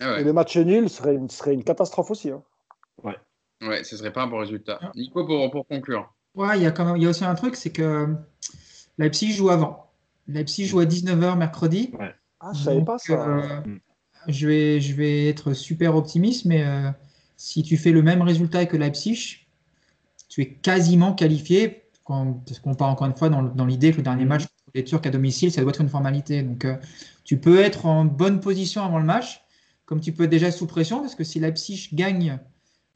[0.00, 2.30] Ah Et le match nul serait une, serait une catastrophe aussi.
[2.30, 2.42] Hein.
[3.02, 3.16] Ouais.
[3.62, 4.78] Ouais, ce serait pas un bon résultat.
[4.80, 4.92] Ah.
[4.94, 6.12] Nico, pour, pour conclure.
[6.34, 8.06] Ouais, il y, a quand même, il y a aussi un truc, c'est que
[8.98, 9.90] Leipzig joue avant.
[10.28, 11.90] Leipzig joue à 19h mercredi.
[11.98, 12.14] Ouais.
[12.40, 13.26] Ah, je savais pas ça.
[13.26, 13.60] Euh,
[14.28, 16.90] je, vais, je vais être super optimiste, mais euh,
[17.38, 19.46] si tu fais le même résultat que Leipzig,
[20.28, 24.02] tu es quasiment qualifié, parce qu'on part encore une fois dans, dans l'idée que le
[24.02, 24.28] dernier mm-hmm.
[24.28, 26.42] match les Turcs à domicile, ça doit être une formalité.
[26.42, 26.76] Donc, euh,
[27.24, 29.42] tu peux être en bonne position avant le match
[29.84, 32.38] comme tu peux être déjà sous pression, parce que si Leipzig gagne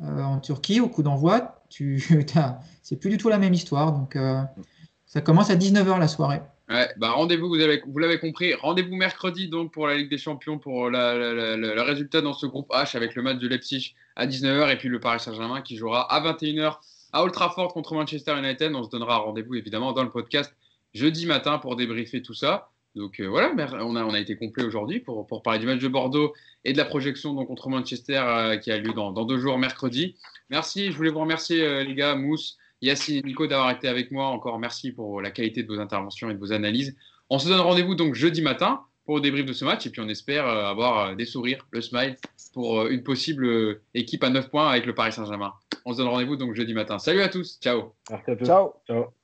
[0.02, 1.64] euh, en Turquie au coup d'envoi,
[2.82, 3.92] c'est plus du tout la même histoire.
[3.92, 4.42] Donc euh,
[5.06, 6.42] ça commence à 19h la soirée.
[6.68, 10.58] Ouais, bah rendez-vous, vous, vous l'avez compris, rendez-vous mercredi donc pour la Ligue des Champions
[10.58, 14.76] pour le résultat dans ce groupe H avec le match de Leipzig à 19h et
[14.76, 16.78] puis le Paris Saint-Germain qui jouera à 21h
[17.12, 18.74] à Old Trafford contre Manchester United.
[18.74, 20.54] On se donnera rendez-vous évidemment dans le podcast
[20.94, 22.70] jeudi matin pour débriefer tout ça.
[22.94, 25.80] Donc euh, voilà, on a, on a été complet aujourd'hui pour, pour, parler du match
[25.80, 26.34] de Bordeaux
[26.64, 29.56] et de la projection donc, contre Manchester euh, qui a lieu dans, dans, deux jours,
[29.58, 30.16] mercredi.
[30.50, 34.10] Merci, je voulais vous remercier euh, les gars, Mousse, Yassine et Nico d'avoir été avec
[34.10, 34.26] moi.
[34.26, 36.94] Encore merci pour la qualité de vos interventions et de vos analyses.
[37.30, 40.00] On se donne rendez-vous donc jeudi matin pour le débrief de ce match et puis
[40.00, 42.16] on espère avoir des sourires, le smile
[42.52, 45.52] pour une possible équipe à 9 points avec le Paris Saint-Germain.
[45.84, 46.98] On se donne rendez-vous donc jeudi matin.
[46.98, 47.94] Salut à tous, ciao.
[48.44, 48.72] Ciao.
[48.86, 49.21] ciao.